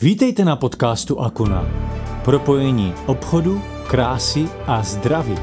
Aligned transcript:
Vítejte 0.00 0.44
na 0.44 0.56
podcastu 0.56 1.20
Akuna. 1.20 1.64
Propojení 2.24 2.94
obchodu, 3.06 3.62
krásy 3.90 4.48
a 4.66 4.82
zdraví. 4.82 5.34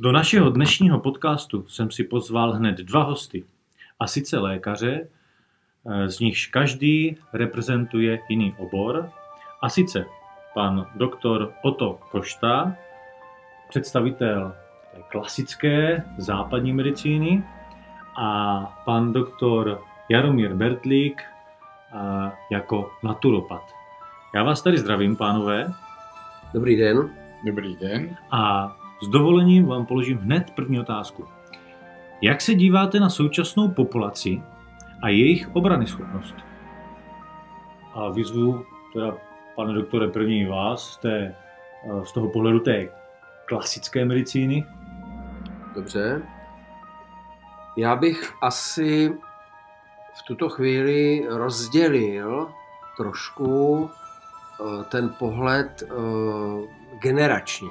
Do 0.00 0.12
našeho 0.12 0.50
dnešního 0.50 1.00
podcastu 1.00 1.68
jsem 1.68 1.90
si 1.90 2.04
pozval 2.04 2.52
hned 2.52 2.76
dva 2.76 3.02
hosty, 3.02 3.44
a 4.00 4.06
sice 4.06 4.38
lékaře, 4.38 5.08
z 6.06 6.20
nichž 6.20 6.46
každý 6.46 7.16
reprezentuje 7.32 8.20
jiný 8.28 8.54
obor, 8.58 9.10
a 9.62 9.68
sice 9.68 10.04
pan 10.54 10.86
doktor 10.94 11.52
Otto 11.62 11.98
Košta, 12.10 12.76
představitel 13.68 14.54
té 14.94 15.02
klasické 15.08 16.04
západní 16.18 16.72
medicíny, 16.72 17.44
a 18.16 18.60
pan 18.84 19.12
doktor 19.12 19.80
Jaromír 20.08 20.54
Bertlík 20.54 21.22
jako 22.50 22.90
naturopat. 23.02 23.62
Já 24.34 24.42
vás 24.42 24.62
tady 24.62 24.78
zdravím, 24.78 25.16
pánové. 25.16 25.72
Dobrý 26.54 26.76
den. 26.76 27.10
Dobrý 27.46 27.76
den. 27.76 28.16
A 28.30 28.72
s 29.02 29.08
dovolením 29.08 29.66
vám 29.66 29.86
položím 29.86 30.18
hned 30.18 30.50
první 30.50 30.80
otázku. 30.80 31.24
Jak 32.22 32.40
se 32.40 32.54
díváte 32.54 33.00
na 33.00 33.10
současnou 33.10 33.68
populaci 33.68 34.42
a 35.02 35.08
jejich 35.08 35.48
obrany 35.52 35.86
schopnost? 35.86 36.34
A 37.94 38.10
vyzvu 38.10 38.64
teda, 38.92 39.16
pane 39.56 39.74
doktore, 39.74 40.08
první 40.08 40.44
vás 40.44 40.82
z, 40.82 40.96
té, 40.96 41.34
z 42.04 42.12
toho 42.12 42.28
pohledu 42.28 42.60
té 42.60 42.88
klasické 43.44 44.04
medicíny. 44.04 44.64
Dobře. 45.74 46.22
Já 47.76 47.96
bych 47.96 48.32
asi 48.42 49.12
v 50.14 50.22
tuto 50.26 50.48
chvíli 50.48 51.26
rozdělil 51.28 52.48
trošku 52.96 53.90
eh, 53.90 54.84
ten 54.84 55.14
pohled 55.18 55.82
eh, 55.82 55.86
generačně 57.02 57.68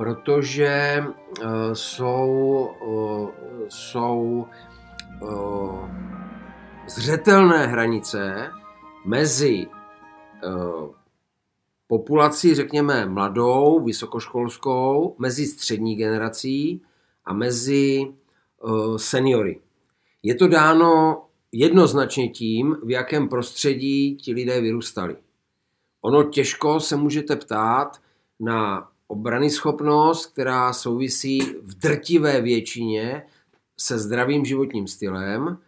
protože 0.00 1.04
jsou, 1.72 2.70
jsou 3.68 4.46
zřetelné 6.90 7.66
hranice 7.66 8.50
mezi 9.04 9.66
populací, 11.86 12.54
řekněme, 12.54 13.06
mladou, 13.06 13.84
vysokoškolskou, 13.84 15.16
mezi 15.18 15.46
střední 15.46 15.96
generací 15.96 16.82
a 17.24 17.32
mezi 17.32 18.12
seniory. 18.96 19.60
Je 20.22 20.34
to 20.34 20.48
dáno 20.48 21.22
jednoznačně 21.52 22.28
tím, 22.28 22.76
v 22.82 22.90
jakém 22.90 23.28
prostředí 23.28 24.16
ti 24.16 24.32
lidé 24.32 24.60
vyrůstali. 24.60 25.16
Ono 26.00 26.24
těžko 26.24 26.80
se 26.80 26.96
můžete 26.96 27.36
ptát 27.36 28.00
na 28.40 28.88
obrany 29.06 29.50
schopnost, 29.50 30.26
která 30.26 30.72
souvisí 30.72 31.40
v 31.62 31.74
drtivé 31.74 32.40
většině 32.40 33.22
se 33.76 33.98
zdravým 33.98 34.44
životním 34.44 34.86
stylem. 34.86 35.58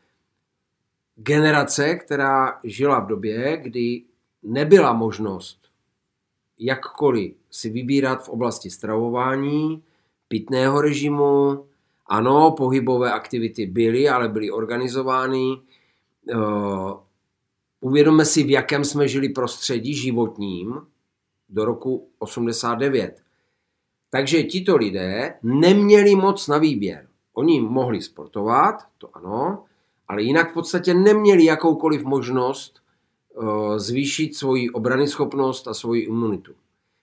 Generace, 1.17 1.95
která 1.95 2.61
žila 2.65 3.01
v 3.01 3.07
době, 3.07 3.57
kdy 3.57 4.03
nebyla 4.43 4.93
možnost 4.93 5.63
jakkoliv 6.63 7.35
si 7.51 7.71
vybírat 7.71 8.25
v 8.25 8.29
oblasti 8.29 8.70
stravování, 8.70 9.83
pitného 10.29 10.81
režimu. 10.81 11.64
Ano, 12.07 12.55
pohybové 12.57 13.13
aktivity 13.13 13.67
byly, 13.67 14.09
ale 14.09 14.29
byly 14.29 14.51
organizovány. 14.51 15.61
Eh, 16.31 16.95
uvědomme 17.81 18.25
si, 18.25 18.42
v 18.42 18.51
jakém 18.51 18.85
jsme 18.85 19.09
žili 19.09 19.29
prostředí 19.29 19.95
životním 19.95 20.81
do 21.48 21.65
roku 21.65 22.09
89. 22.19 23.23
Takže 24.11 24.42
tito 24.42 24.77
lidé 24.77 25.35
neměli 25.42 26.17
moc 26.17 26.48
na 26.48 26.59
výběr. 26.59 27.09
Oni 27.35 27.61
mohli 27.61 28.03
sportovat, 28.03 28.75
to 28.98 29.17
ano, 29.17 29.65
ale 30.08 30.23
jinak 30.23 30.51
v 30.51 30.55
podstatě 30.55 30.95
neměli 30.95 31.45
jakoukoliv 31.45 32.05
možnost 32.05 32.83
uh, 33.35 33.77
zvýšit 33.79 34.36
svoji 34.36 34.70
obrany 34.70 35.08
schopnost 35.08 35.68
a 35.68 35.74
svoji 35.74 36.02
imunitu. 36.02 36.52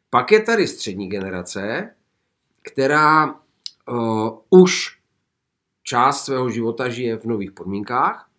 Pak 0.10 0.32
je 0.32 0.44
tady 0.44 0.68
střední 0.68 1.10
generace, 1.10 1.94
která 2.62 3.34
uh, 3.90 4.30
už 4.50 5.00
část 5.84 6.26
svého 6.26 6.50
života 6.50 6.90
žije 6.90 7.18
v 7.18 7.26
nových 7.26 7.52
podmínkách. 7.52 8.30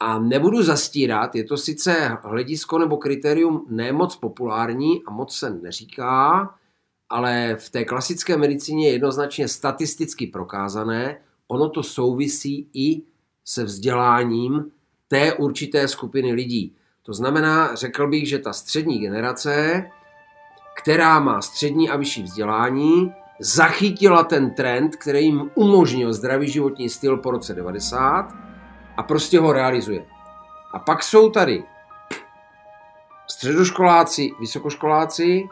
A 0.00 0.18
nebudu 0.18 0.62
zastírat, 0.62 1.34
je 1.34 1.44
to 1.44 1.56
sice 1.56 2.18
hledisko 2.22 2.78
nebo 2.78 2.96
kritérium 2.96 3.66
nemoc 3.70 4.16
populární 4.16 5.02
a 5.06 5.10
moc 5.10 5.36
se 5.36 5.50
neříká, 5.50 6.50
ale 7.08 7.56
v 7.56 7.70
té 7.70 7.84
klasické 7.84 8.36
medicíně 8.36 8.86
je 8.86 8.92
jednoznačně 8.92 9.48
statisticky 9.48 10.26
prokázané, 10.26 11.20
ono 11.48 11.68
to 11.68 11.82
souvisí 11.82 12.70
i 12.74 13.02
se 13.44 13.64
vzděláním 13.64 14.64
té 15.08 15.32
určité 15.32 15.88
skupiny 15.88 16.32
lidí. 16.32 16.74
To 17.02 17.12
znamená, 17.12 17.74
řekl 17.74 18.08
bych, 18.08 18.28
že 18.28 18.38
ta 18.38 18.52
střední 18.52 18.98
generace, 18.98 19.84
která 20.82 21.20
má 21.20 21.42
střední 21.42 21.90
a 21.90 21.96
vyšší 21.96 22.22
vzdělání, 22.22 23.12
zachytila 23.40 24.24
ten 24.24 24.54
trend, 24.54 24.96
který 24.96 25.24
jim 25.24 25.50
umožnil 25.54 26.12
zdravý 26.12 26.48
životní 26.48 26.88
styl 26.88 27.16
po 27.16 27.30
roce 27.30 27.54
90 27.54 28.34
a 28.96 29.02
prostě 29.02 29.38
ho 29.38 29.52
realizuje. 29.52 30.04
A 30.72 30.78
pak 30.78 31.02
jsou 31.02 31.30
tady 31.30 31.64
středoškoláci, 33.26 34.30
vysokoškoláci, 34.40 35.48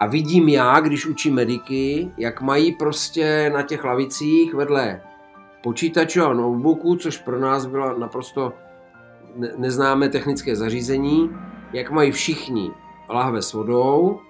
a 0.00 0.06
vidím 0.06 0.48
já, 0.48 0.80
když 0.80 1.06
učím 1.06 1.34
mediky, 1.34 2.10
jak 2.18 2.40
mají 2.40 2.72
prostě 2.72 3.50
na 3.54 3.62
těch 3.62 3.84
lavicích 3.84 4.54
vedle 4.54 5.00
počítačů 5.62 6.24
a 6.24 6.32
notebooku, 6.32 6.96
což 6.96 7.18
pro 7.18 7.40
nás 7.40 7.66
bylo 7.66 7.98
naprosto 7.98 8.52
neznámé 9.56 10.08
technické 10.08 10.56
zařízení, 10.56 11.30
jak 11.72 11.90
mají 11.90 12.12
všichni 12.12 12.70
lahve 13.08 13.42
s 13.42 13.52
vodou, 13.52 14.20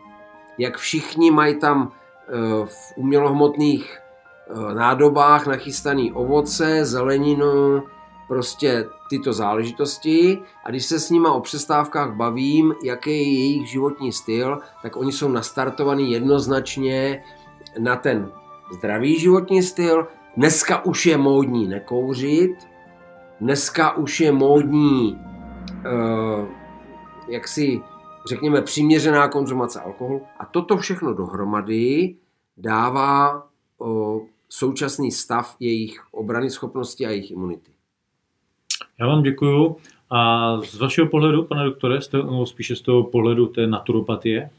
jak 0.58 0.76
všichni 0.76 1.30
mají 1.30 1.58
tam 1.58 1.92
e, 1.92 2.66
v 2.66 2.92
umělohmotných 2.96 3.98
e, 3.98 4.74
nádobách 4.74 5.46
nachystané 5.46 6.12
ovoce, 6.14 6.84
zeleninu, 6.84 7.82
prostě 8.28 8.86
tyto 9.10 9.32
záležitosti 9.32 10.38
a 10.64 10.70
když 10.70 10.86
se 10.86 11.00
s 11.00 11.10
nima 11.10 11.32
o 11.32 11.40
přestávkách 11.40 12.14
bavím, 12.14 12.74
jaký 12.84 13.10
je 13.10 13.38
jejich 13.38 13.70
životní 13.70 14.12
styl, 14.12 14.58
tak 14.82 14.96
oni 14.96 15.12
jsou 15.12 15.28
nastartovaní 15.28 16.12
jednoznačně 16.12 17.24
na 17.78 17.96
ten 17.96 18.32
zdravý 18.72 19.20
životní 19.20 19.62
styl. 19.62 20.06
Dneska 20.36 20.84
už 20.84 21.06
je 21.06 21.16
módní 21.16 21.68
nekouřit, 21.68 22.56
dneska 23.40 23.96
už 23.96 24.20
je 24.20 24.32
módní 24.32 25.12
uh, 25.12 26.48
jaksi 27.28 27.80
řekněme 28.28 28.62
přiměřená 28.62 29.28
konzumace 29.28 29.80
alkoholu 29.80 30.22
a 30.38 30.46
toto 30.46 30.76
všechno 30.76 31.14
dohromady 31.14 32.14
dává 32.56 33.46
uh, 33.78 34.22
současný 34.48 35.10
stav 35.10 35.56
jejich 35.60 36.00
obrany 36.10 36.50
schopnosti 36.50 37.06
a 37.06 37.10
jejich 37.10 37.30
imunity. 37.30 37.70
Já 39.00 39.06
vám 39.06 39.22
děkuju. 39.22 39.76
A 40.10 40.60
z 40.60 40.78
vašeho 40.78 41.08
pohledu, 41.08 41.44
pane 41.44 41.64
doktore, 41.64 42.00
z 42.00 42.08
toho, 42.08 42.22
nebo 42.22 42.46
spíše 42.46 42.76
z 42.76 42.80
toho 42.80 43.04
pohledu 43.04 43.46
té 43.46 43.66
naturopatie? 43.66 44.50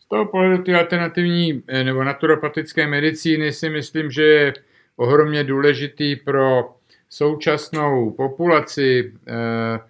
Z 0.00 0.08
toho 0.08 0.26
pohledu 0.26 0.62
té 0.62 0.78
alternativní 0.78 1.62
eh, 1.66 1.84
nebo 1.84 2.04
naturopatické 2.04 2.86
medicíny 2.86 3.52
si 3.52 3.70
myslím, 3.70 4.10
že 4.10 4.22
je 4.22 4.54
ohromně 5.00 5.44
důležitý 5.44 6.16
pro 6.16 6.74
současnou 7.08 8.10
populaci, 8.10 9.12
eh, 9.28 9.80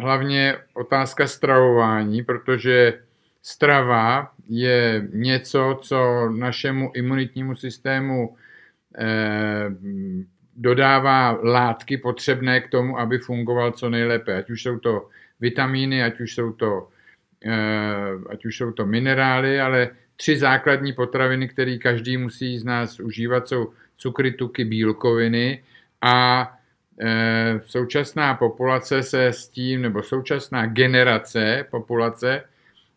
hlavně 0.00 0.56
otázka 0.74 1.26
stravování, 1.26 2.22
protože 2.22 3.00
strava 3.42 4.32
je 4.48 5.08
něco, 5.12 5.78
co 5.82 6.28
našemu 6.36 6.90
imunitnímu 6.94 7.56
systému 7.56 8.36
eh, 8.98 9.70
dodává 10.56 11.38
látky 11.42 11.96
potřebné 11.96 12.60
k 12.60 12.70
tomu, 12.70 12.98
aby 12.98 13.18
fungoval 13.18 13.72
co 13.72 13.90
nejlépe. 13.90 14.36
Ať 14.36 14.50
už 14.50 14.62
jsou 14.62 14.78
to 14.78 15.08
vitamíny, 15.40 16.04
ať 16.04 16.20
už 16.20 16.34
jsou 16.34 16.52
to, 16.52 16.88
eh, 17.44 18.12
ať 18.30 18.44
už 18.44 18.56
jsou 18.56 18.72
to 18.72 18.86
minerály, 18.86 19.60
ale 19.60 19.88
tři 20.16 20.38
základní 20.38 20.92
potraviny, 20.92 21.48
které 21.48 21.78
každý 21.78 22.16
musí 22.16 22.58
z 22.58 22.64
nás 22.64 23.00
užívat, 23.00 23.48
jsou 23.48 23.72
cukry, 23.96 24.32
tuky, 24.32 24.64
bílkoviny 24.64 25.62
a 26.02 26.52
současná 27.66 28.34
populace 28.34 29.02
se 29.02 29.26
s 29.26 29.48
tím, 29.48 29.82
nebo 29.82 30.02
současná 30.02 30.66
generace 30.66 31.66
populace 31.70 32.42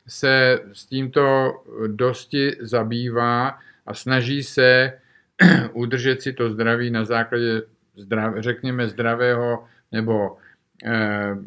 se 0.07 0.59
s 0.73 0.85
tímto 0.85 1.53
dosti 1.87 2.51
zabývá 2.59 3.59
a 3.85 3.93
snaží 3.93 4.43
se 4.43 4.99
udržet 5.73 6.21
si 6.21 6.33
to 6.33 6.49
zdraví 6.49 6.91
na 6.91 7.05
základě, 7.05 7.61
zdrav, 7.95 8.33
řekněme, 8.37 8.87
zdravého 8.87 9.65
nebo 9.91 10.37
eh, 10.85 11.37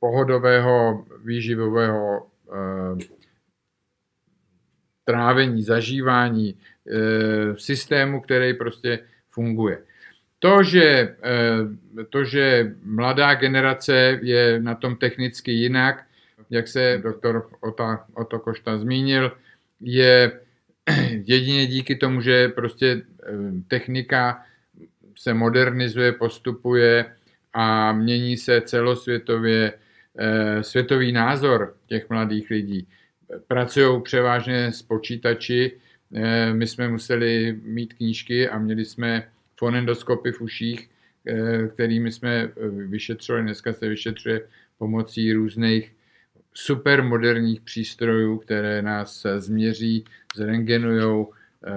pohodového 0.00 1.04
výživového 1.24 2.26
eh, 2.52 3.04
trávení, 5.06 5.62
zažívání 5.62 6.54
eh, 6.54 6.92
systému, 7.56 8.20
který 8.20 8.54
prostě 8.54 8.98
funguje. 9.30 9.78
To 10.38 10.62
že, 10.62 11.16
eh, 11.22 12.04
to, 12.10 12.24
že 12.24 12.74
mladá 12.82 13.34
generace 13.34 14.18
je 14.22 14.60
na 14.60 14.74
tom 14.74 14.96
technicky 14.96 15.52
jinak, 15.52 16.04
jak 16.50 16.68
se 16.68 17.00
doktor 17.02 17.48
Oto 18.14 18.38
Košta 18.38 18.78
zmínil, 18.78 19.32
je 19.80 20.40
jedině 21.10 21.66
díky 21.66 21.96
tomu, 21.96 22.20
že 22.20 22.48
prostě 22.48 23.02
eh, 23.02 23.32
technika 23.68 24.42
se 25.16 25.34
modernizuje, 25.34 26.12
postupuje 26.12 27.14
a 27.54 27.92
mění 27.92 28.36
se 28.36 28.60
celosvětově 28.60 29.72
světový 30.60 31.12
názor 31.12 31.76
těch 31.86 32.08
mladých 32.10 32.50
lidí. 32.50 32.88
Pracují 33.48 34.02
převážně 34.02 34.72
s 34.72 34.82
počítači. 34.82 35.72
Eh, 36.14 36.54
my 36.54 36.66
jsme 36.66 36.88
museli 36.88 37.58
mít 37.62 37.94
knížky 37.94 38.48
a 38.48 38.58
měli 38.58 38.84
jsme 38.84 39.28
fonendoskopy 39.58 40.32
v 40.32 40.40
uších, 40.40 40.90
kterými 41.74 42.12
jsme 42.12 42.50
vyšetřovali. 42.88 43.44
Dneska 43.44 43.72
se 43.72 43.88
vyšetřuje 43.88 44.40
pomocí 44.78 45.32
různých 45.32 45.96
supermoderních 46.56 47.60
přístrojů, 47.60 48.38
které 48.38 48.82
nás 48.82 49.26
změří, 49.38 50.04
zrengenujou 50.36 51.32
eh, 51.66 51.72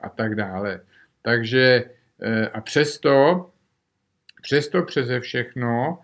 a 0.00 0.08
tak 0.08 0.34
dále. 0.34 0.80
Takže 1.22 1.84
eh, 2.22 2.48
a 2.48 2.60
přesto, 2.60 3.50
přesto 4.42 4.82
přeze 4.82 5.20
všechno, 5.20 5.98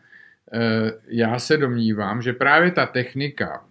eh, 0.53 0.93
já 1.06 1.38
se 1.38 1.56
domnívám, 1.56 2.23
že 2.23 2.32
právě 2.32 2.71
ta 2.71 2.87
technika, 2.87 3.64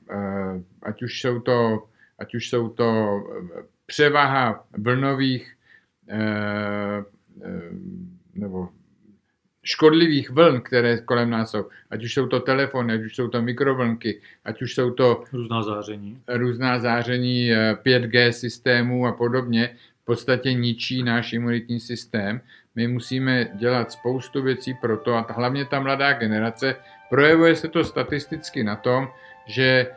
ať 0.82 1.04
už 1.04 1.22
jsou 1.22 1.40
to, 1.40 1.88
ať 2.20 2.36
už 2.36 2.50
jsou 2.50 2.70
to 2.70 3.20
převaha 3.86 4.66
vlnových 4.78 5.54
nebo 8.36 8.70
škodlivých 9.68 10.30
vln, 10.30 10.62
které 10.62 10.98
kolem 10.98 11.30
nás 11.30 11.52
jsou, 11.52 11.66
ať 11.90 12.04
už 12.04 12.14
jsou 12.14 12.28
to 12.28 12.40
telefony, 12.40 12.94
ať 12.94 13.02
už 13.02 13.16
jsou 13.16 13.28
to 13.28 13.42
mikrovlnky, 13.42 14.22
ať 14.46 14.62
už 14.62 14.76
jsou 14.76 14.92
to 14.92 15.24
různá 15.34 15.64
záření, 15.64 16.22
různá 16.28 16.80
záření 16.80 17.52
5G 17.84 18.16
eh, 18.16 18.34
systémů 18.34 19.08
a 19.08 19.12
podobně, 19.12 19.76
v 20.02 20.06
podstatě 20.06 20.54
ničí 20.54 21.04
náš 21.04 21.34
imunitní 21.34 21.80
systém. 21.80 22.42
My 22.76 22.88
musíme 22.88 23.52
dělat 23.56 23.92
spoustu 23.92 24.42
věcí 24.42 24.74
pro 24.74 24.98
to 24.98 25.14
a 25.14 25.28
hlavně 25.30 25.66
ta 25.66 25.80
mladá 25.80 26.14
generace, 26.14 26.76
projevuje 27.10 27.56
se 27.56 27.68
to 27.68 27.84
statisticky 27.84 28.64
na 28.64 28.76
tom, 28.76 29.08
že 29.48 29.88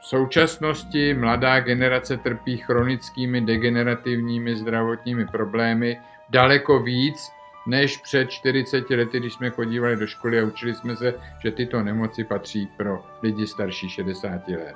v 0.00 0.06
současnosti 0.06 1.14
mladá 1.14 1.60
generace 1.60 2.16
trpí 2.16 2.56
chronickými 2.56 3.40
degenerativními 3.40 4.56
zdravotními 4.56 5.26
problémy 5.26 6.00
daleko 6.30 6.80
víc 6.80 7.30
než 7.66 7.96
před 7.96 8.30
40 8.30 8.90
lety, 8.90 9.20
když 9.20 9.34
jsme 9.34 9.50
chodívali 9.50 9.96
do 9.96 10.06
školy 10.06 10.40
a 10.40 10.44
učili 10.44 10.74
jsme 10.74 10.96
se, 10.96 11.14
že 11.38 11.50
tyto 11.50 11.82
nemoci 11.82 12.24
patří 12.24 12.66
pro 12.76 13.04
lidi 13.22 13.46
starší 13.46 13.88
60 13.88 14.48
let. 14.48 14.74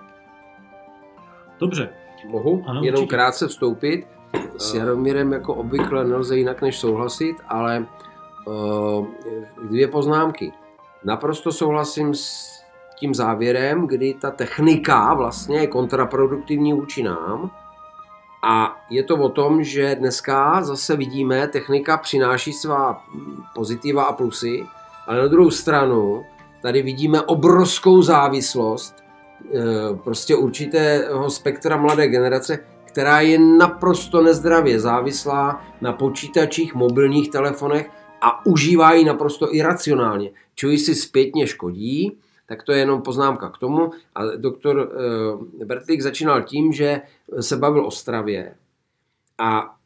Dobře. 1.60 1.88
Mohu 2.28 2.64
ano, 2.66 2.82
jenom 2.82 3.02
určitě. 3.02 3.16
krátce 3.16 3.48
vstoupit. 3.48 4.06
S 4.58 4.74
Jaromírem 4.74 5.32
jako 5.32 5.54
obvykle 5.54 6.04
nelze 6.04 6.38
jinak 6.38 6.62
než 6.62 6.78
souhlasit, 6.78 7.36
ale 7.48 7.86
uh, 8.46 9.06
dvě 9.68 9.88
poznámky. 9.88 10.52
Naprosto 11.04 11.52
souhlasím 11.52 12.14
s 12.14 12.53
tím 13.04 13.14
závěrem, 13.14 13.86
kdy 13.86 14.14
ta 14.14 14.30
technika 14.30 15.14
vlastně 15.14 15.58
je 15.58 15.66
kontraproduktivní 15.66 16.72
vůči 16.72 17.02
nám, 17.02 17.50
a 18.42 18.76
je 18.90 19.02
to 19.02 19.16
o 19.16 19.28
tom, 19.28 19.64
že 19.64 19.94
dneska 19.94 20.62
zase 20.62 20.96
vidíme, 20.96 21.48
technika 21.48 21.96
přináší 21.96 22.52
svá 22.52 23.04
pozitiva 23.54 24.04
a 24.04 24.12
plusy, 24.12 24.66
ale 25.06 25.18
na 25.18 25.28
druhou 25.28 25.50
stranu 25.50 26.24
tady 26.62 26.82
vidíme 26.82 27.22
obrovskou 27.22 28.02
závislost 28.02 28.94
eh, 28.96 29.60
prostě 30.04 30.36
určitého 30.36 31.30
spektra 31.30 31.76
mladé 31.76 32.08
generace, 32.08 32.58
která 32.84 33.20
je 33.20 33.38
naprosto 33.38 34.22
nezdravě 34.22 34.80
závislá 34.80 35.64
na 35.80 35.92
počítačích, 35.92 36.74
mobilních 36.74 37.30
telefonech 37.30 37.90
a 38.20 38.46
užívá 38.46 38.92
ji 38.92 39.04
naprosto 39.04 39.54
iracionálně. 39.54 40.30
Čili 40.54 40.78
si 40.78 40.94
zpětně 40.94 41.46
škodí 41.46 42.18
tak 42.46 42.62
to 42.62 42.72
je 42.72 42.78
jenom 42.78 43.02
poznámka 43.02 43.50
k 43.50 43.58
tomu. 43.58 43.90
A 44.14 44.24
doktor 44.36 44.92
eh, 45.60 45.64
Bertlik 45.64 46.00
začínal 46.00 46.42
tím, 46.42 46.72
že 46.72 47.02
se 47.40 47.56
bavil 47.56 47.86
o 47.86 47.90
stravě. 47.90 48.54
A 49.38 49.76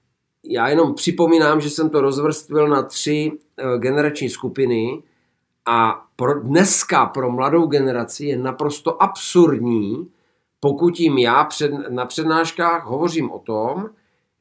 já 0.44 0.68
jenom 0.68 0.94
připomínám, 0.94 1.60
že 1.60 1.70
jsem 1.70 1.90
to 1.90 2.00
rozvrstvil 2.00 2.68
na 2.68 2.82
tři 2.82 3.32
eh, 3.56 3.78
generační 3.78 4.28
skupiny 4.28 5.02
a 5.66 6.06
pro 6.16 6.40
dneska 6.40 7.06
pro 7.06 7.30
mladou 7.30 7.66
generaci 7.66 8.26
je 8.26 8.38
naprosto 8.38 9.02
absurdní, 9.02 10.10
pokud 10.60 11.00
jim 11.00 11.18
já 11.18 11.44
před, 11.44 11.72
na 11.88 12.06
přednáškách 12.06 12.84
hovořím 12.84 13.30
o 13.30 13.38
tom, 13.38 13.90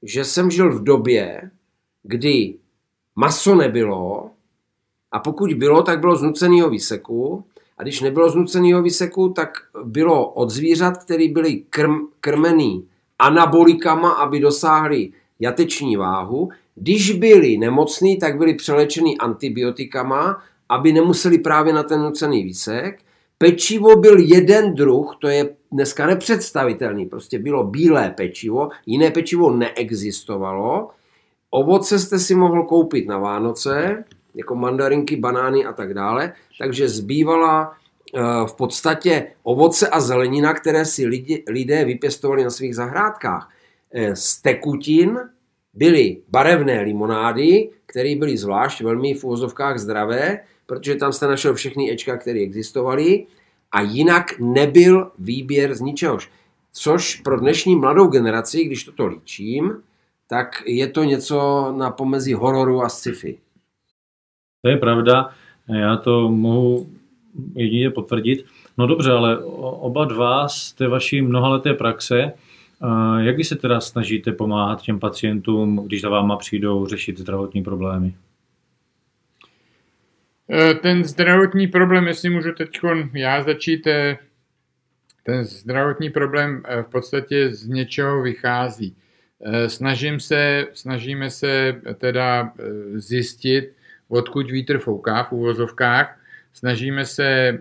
že 0.04 0.26
jsem 0.26 0.52
žil 0.52 0.80
v 0.80 0.84
době, 0.84 1.52
kdy 2.04 2.56
maso 3.16 3.56
nebylo 3.56 4.30
a 5.12 5.20
pokud 5.20 5.54
bylo, 5.54 5.84
tak 5.84 6.00
bylo 6.00 6.16
z 6.16 6.22
nuceného 6.22 6.70
výseku 6.70 7.46
a 7.78 7.84
když 7.84 8.02
nebylo 8.02 8.30
znuceného 8.30 8.82
výseku, 8.82 9.30
tak 9.30 9.50
bylo 9.84 10.30
od 10.30 10.50
zvířat, 10.50 10.98
které 10.98 11.28
byly 11.28 11.64
krm, 11.70 12.08
krmený 12.20 12.88
anabolikama, 13.20 14.12
aby 14.12 14.40
dosáhly 14.40 15.12
jateční 15.40 15.98
váhu. 15.98 16.50
Když 16.76 17.12
byli 17.12 17.58
nemocní, 17.58 18.18
tak 18.18 18.38
byli 18.38 18.54
přelečený 18.54 19.18
antibiotikama, 19.18 20.42
aby 20.70 20.94
nemuseli 20.94 21.38
právě 21.38 21.74
na 21.74 21.84
ten 21.84 22.02
nucený 22.02 22.44
výsek. 22.44 23.00
Pečivo 23.38 23.96
byl 23.96 24.20
jeden 24.20 24.74
druh, 24.74 25.16
to 25.22 25.28
je 25.28 25.50
dneska 25.72 26.06
nepředstavitelný, 26.06 27.06
prostě 27.06 27.40
bylo 27.40 27.64
bílé 27.64 28.14
pečivo, 28.18 28.70
jiné 28.86 29.12
pečivo 29.12 29.52
neexistovalo. 29.52 30.90
Ovoce 31.50 32.00
jste 32.00 32.20
si 32.20 32.36
mohl 32.36 32.64
koupit 32.64 33.08
na 33.08 33.18
Vánoce, 33.18 34.04
jako 34.38 34.56
mandarinky, 34.56 35.16
banány 35.16 35.66
a 35.66 35.74
tak 35.74 35.94
dále. 35.94 36.34
Takže 36.60 36.90
zbývala 36.90 37.74
eh, 37.74 38.22
v 38.48 38.54
podstatě 38.56 39.28
ovoce 39.44 39.88
a 39.88 40.00
zelenina, 40.00 40.54
které 40.54 40.86
si 40.86 41.06
lidi, 41.06 41.44
lidé 41.48 41.86
vypěstovali 41.86 42.44
na 42.44 42.50
svých 42.50 42.76
zahrádkách. 42.76 43.50
Eh, 43.92 44.16
z 44.16 44.42
tekutin 44.42 45.20
byly 45.74 46.18
barevné 46.30 46.82
limonády, 46.82 47.70
které 47.86 48.16
byly 48.16 48.38
zvlášť 48.38 48.82
velmi 48.82 49.14
v 49.14 49.24
úvozovkách 49.24 49.78
zdravé, 49.78 50.40
protože 50.66 50.96
tam 50.96 51.14
jste 51.14 51.28
našel 51.28 51.54
všechny 51.54 51.92
Ečka, 51.92 52.18
které 52.18 52.40
existovaly 52.40 53.26
a 53.72 53.82
jinak 53.82 54.40
nebyl 54.40 55.12
výběr 55.20 55.76
z 55.76 55.82
ničehož. 55.82 56.32
Což 56.72 57.16
pro 57.16 57.40
dnešní 57.40 57.76
mladou 57.76 58.08
generaci, 58.08 58.64
když 58.64 58.84
toto 58.84 59.08
líčím, 59.08 59.84
tak 60.28 60.64
je 60.66 60.88
to 60.88 61.04
něco 61.04 61.68
na 61.78 61.92
pomezí 61.92 62.34
hororu 62.34 62.82
a 62.82 62.90
sci-fi. 62.90 63.38
To 64.68 64.72
je 64.72 64.78
pravda, 64.78 65.30
já 65.74 65.98
to 65.98 66.30
mohu 66.30 66.90
jedině 67.56 67.90
potvrdit. 67.90 68.46
No 68.78 68.88
dobře, 68.88 69.12
ale 69.12 69.38
oba 69.60 70.06
dva 70.06 70.48
z 70.48 70.74
té 70.74 70.88
vaší 70.88 71.22
mnohaleté 71.22 71.74
praxe, 71.74 72.34
jak 73.20 73.38
vy 73.38 73.44
se 73.44 73.56
teda 73.56 73.82
snažíte 73.82 74.32
pomáhat 74.32 74.82
těm 74.82 75.00
pacientům, 75.00 75.84
když 75.86 76.02
za 76.02 76.10
váma 76.10 76.38
přijdou 76.38 76.86
řešit 76.86 77.18
zdravotní 77.18 77.64
problémy? 77.64 78.16
E, 80.52 80.74
ten 80.74 81.04
zdravotní 81.04 81.68
problém, 81.68 82.08
jestli 82.08 82.30
můžu 82.30 82.52
teď 82.52 82.70
já 83.14 83.44
začít, 83.44 83.88
e, 83.88 84.18
ten 85.24 85.44
zdravotní 85.44 86.10
problém 86.10 86.64
e, 86.66 86.84
v 86.84 86.88
podstatě 86.88 87.50
z 87.50 87.68
něčeho 87.68 88.22
vychází. 88.22 88.96
Snažím 89.68 90.20
se, 90.20 90.68
snažíme 90.74 91.30
se 91.30 91.82
teda 91.98 92.52
zjistit, 92.94 93.77
odkud 94.10 94.52
vítr 94.52 94.80
fouká 94.80 95.24
v 95.24 95.32
úvozovkách. 95.32 96.20
Snažíme 96.54 97.06
se 97.06 97.26
e, 97.26 97.58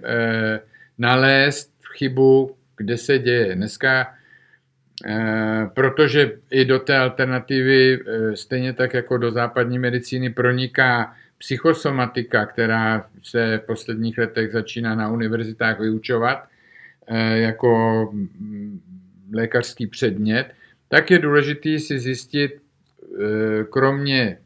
nalézt 0.98 1.72
chybu, 1.98 2.56
kde 2.76 2.96
se 2.96 3.18
děje. 3.18 3.54
Dneska, 3.54 4.14
e, 5.06 5.70
protože 5.74 6.32
i 6.50 6.64
do 6.64 6.78
té 6.78 6.96
alternativy, 6.96 7.94
e, 7.94 8.36
stejně 8.36 8.72
tak 8.72 8.94
jako 8.94 9.18
do 9.18 9.30
západní 9.30 9.78
medicíny, 9.78 10.30
proniká 10.30 11.14
psychosomatika, 11.38 12.46
která 12.46 13.06
se 13.22 13.60
v 13.62 13.66
posledních 13.66 14.18
letech 14.18 14.52
začíná 14.52 14.94
na 14.94 15.10
univerzitách 15.10 15.80
vyučovat 15.80 16.44
eh, 17.06 17.38
jako 17.38 18.10
mm, 18.12 18.80
lékařský 19.32 19.86
předmět, 19.86 20.46
tak 20.88 21.10
je 21.10 21.18
důležité 21.18 21.78
si 21.78 21.98
zjistit, 21.98 22.52
kromě 23.70 24.38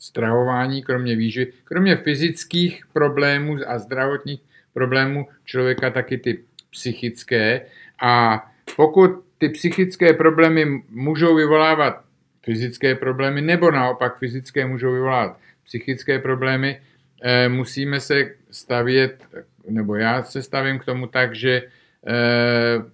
stravování, 0.00 0.82
kromě 0.82 1.16
výživy, 1.16 1.52
kromě 1.64 1.96
fyzických 1.96 2.82
problémů 2.92 3.56
a 3.66 3.78
zdravotních 3.78 4.40
problémů 4.72 5.28
člověka, 5.44 5.90
taky 5.90 6.18
ty 6.18 6.38
psychické. 6.70 7.60
A 8.02 8.44
pokud 8.76 9.10
ty 9.38 9.48
psychické 9.48 10.12
problémy 10.12 10.82
můžou 10.90 11.36
vyvolávat 11.36 12.04
fyzické 12.42 12.94
problémy, 12.94 13.40
nebo 13.40 13.70
naopak 13.70 14.18
fyzické 14.18 14.66
můžou 14.66 14.92
vyvolávat 14.92 15.38
psychické 15.64 16.18
problémy, 16.18 16.80
eh, 17.22 17.48
musíme 17.48 18.00
se 18.00 18.30
stavět, 18.50 19.24
nebo 19.68 19.96
já 19.96 20.22
se 20.22 20.42
stavím 20.42 20.78
k 20.78 20.84
tomu 20.84 21.06
tak, 21.06 21.34
že 21.34 21.62
eh, 22.06 22.84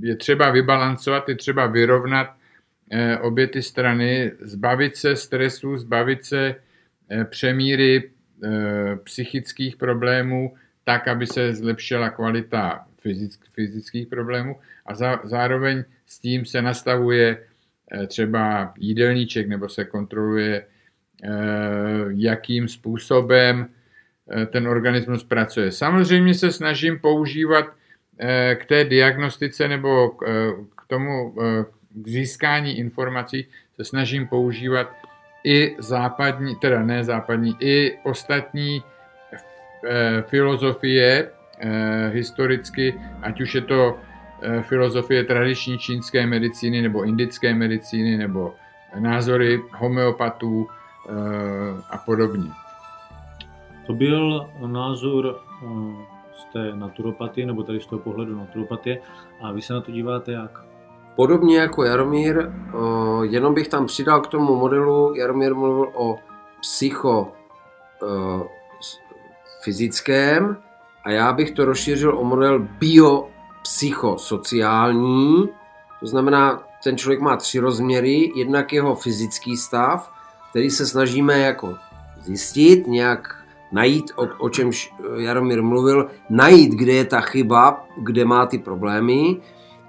je 0.00 0.16
třeba 0.16 0.50
vybalancovat, 0.50 1.28
je 1.28 1.34
třeba 1.34 1.66
vyrovnat 1.66 2.41
obě 3.20 3.46
ty 3.46 3.62
strany, 3.62 4.32
zbavit 4.40 4.96
se 4.96 5.16
stresu, 5.16 5.76
zbavit 5.78 6.24
se 6.24 6.54
přemíry 7.24 8.10
psychických 9.04 9.76
problémů, 9.76 10.54
tak, 10.84 11.08
aby 11.08 11.26
se 11.26 11.54
zlepšila 11.54 12.10
kvalita 12.10 12.86
fyzických 13.52 14.06
problémů 14.06 14.56
a 14.86 14.94
zároveň 15.24 15.84
s 16.06 16.18
tím 16.18 16.44
se 16.44 16.62
nastavuje 16.62 17.46
třeba 18.06 18.74
jídelníček 18.78 19.48
nebo 19.48 19.68
se 19.68 19.84
kontroluje 19.84 20.64
Eh, 21.24 22.04
jakým 22.08 22.68
způsobem 22.68 23.68
eh, 24.30 24.46
ten 24.46 24.68
organismus 24.68 25.24
pracuje. 25.24 25.72
Samozřejmě 25.72 26.34
se 26.34 26.52
snažím 26.52 26.98
používat 26.98 27.66
eh, 28.18 28.54
k 28.60 28.66
té 28.66 28.84
diagnostice 28.84 29.68
nebo 29.68 30.10
k 30.10 30.86
tomu 30.86 31.32
k 31.32 31.81
získání 32.04 32.78
informací 32.78 33.46
se 33.76 33.84
snažím 33.84 34.28
používat 34.28 34.92
i 35.44 35.76
západní, 35.78 36.56
teda 36.56 36.82
ne 36.82 37.04
západní, 37.04 37.56
i 37.60 37.98
ostatní 38.02 38.82
filozofie 40.22 41.30
historicky, 42.10 42.94
ať 43.22 43.40
už 43.40 43.54
je 43.54 43.60
to 43.60 43.98
filozofie 44.62 45.24
tradiční 45.24 45.78
čínské 45.78 46.26
medicíny 46.26 46.82
nebo 46.82 47.04
indické 47.04 47.54
medicíny 47.54 48.16
nebo 48.16 48.54
názory 48.98 49.60
homeopatů, 49.72 50.68
Eh, 51.08 51.82
a 51.90 51.98
podobně. 51.98 52.50
To 53.86 53.92
byl 53.92 54.50
názor 54.66 55.40
z 56.34 56.44
té 56.52 56.76
naturopatie, 56.76 57.46
nebo 57.46 57.62
tady 57.62 57.80
z 57.80 57.86
toho 57.86 58.02
pohledu 58.02 58.36
naturopatie, 58.36 59.00
a 59.40 59.52
vy 59.52 59.62
se 59.62 59.72
na 59.72 59.80
to 59.80 59.92
díváte 59.92 60.32
jak? 60.32 60.64
Podobně 61.16 61.58
jako 61.58 61.84
Jaromír, 61.84 62.38
eh, 62.38 62.50
jenom 63.22 63.54
bych 63.54 63.68
tam 63.68 63.86
přidal 63.86 64.20
k 64.20 64.26
tomu 64.26 64.56
modelu, 64.56 65.14
Jaromír 65.16 65.54
mluvil 65.54 65.90
o 65.94 66.18
psycho 66.60 67.32
fyzickém 69.62 70.56
a 71.04 71.10
já 71.10 71.32
bych 71.32 71.50
to 71.50 71.64
rozšířil 71.64 72.18
o 72.18 72.24
model 72.24 72.68
biopsychosociální, 72.78 75.48
to 76.00 76.06
znamená, 76.06 76.62
ten 76.84 76.96
člověk 76.96 77.20
má 77.20 77.36
tři 77.36 77.58
rozměry, 77.58 78.32
jednak 78.36 78.72
jeho 78.72 78.94
fyzický 78.94 79.56
stav, 79.56 80.12
který 80.50 80.70
se 80.70 80.86
snažíme 80.86 81.38
jako 81.38 81.74
zjistit, 82.20 82.86
nějak 82.86 83.44
najít, 83.72 84.12
o, 84.16 84.28
o 84.38 84.48
čemž 84.48 84.94
Jaromír 85.16 85.62
mluvil, 85.62 86.10
najít, 86.30 86.72
kde 86.72 86.92
je 86.92 87.04
ta 87.04 87.20
chyba, 87.20 87.84
kde 88.02 88.24
má 88.24 88.46
ty 88.46 88.58
problémy. 88.58 89.36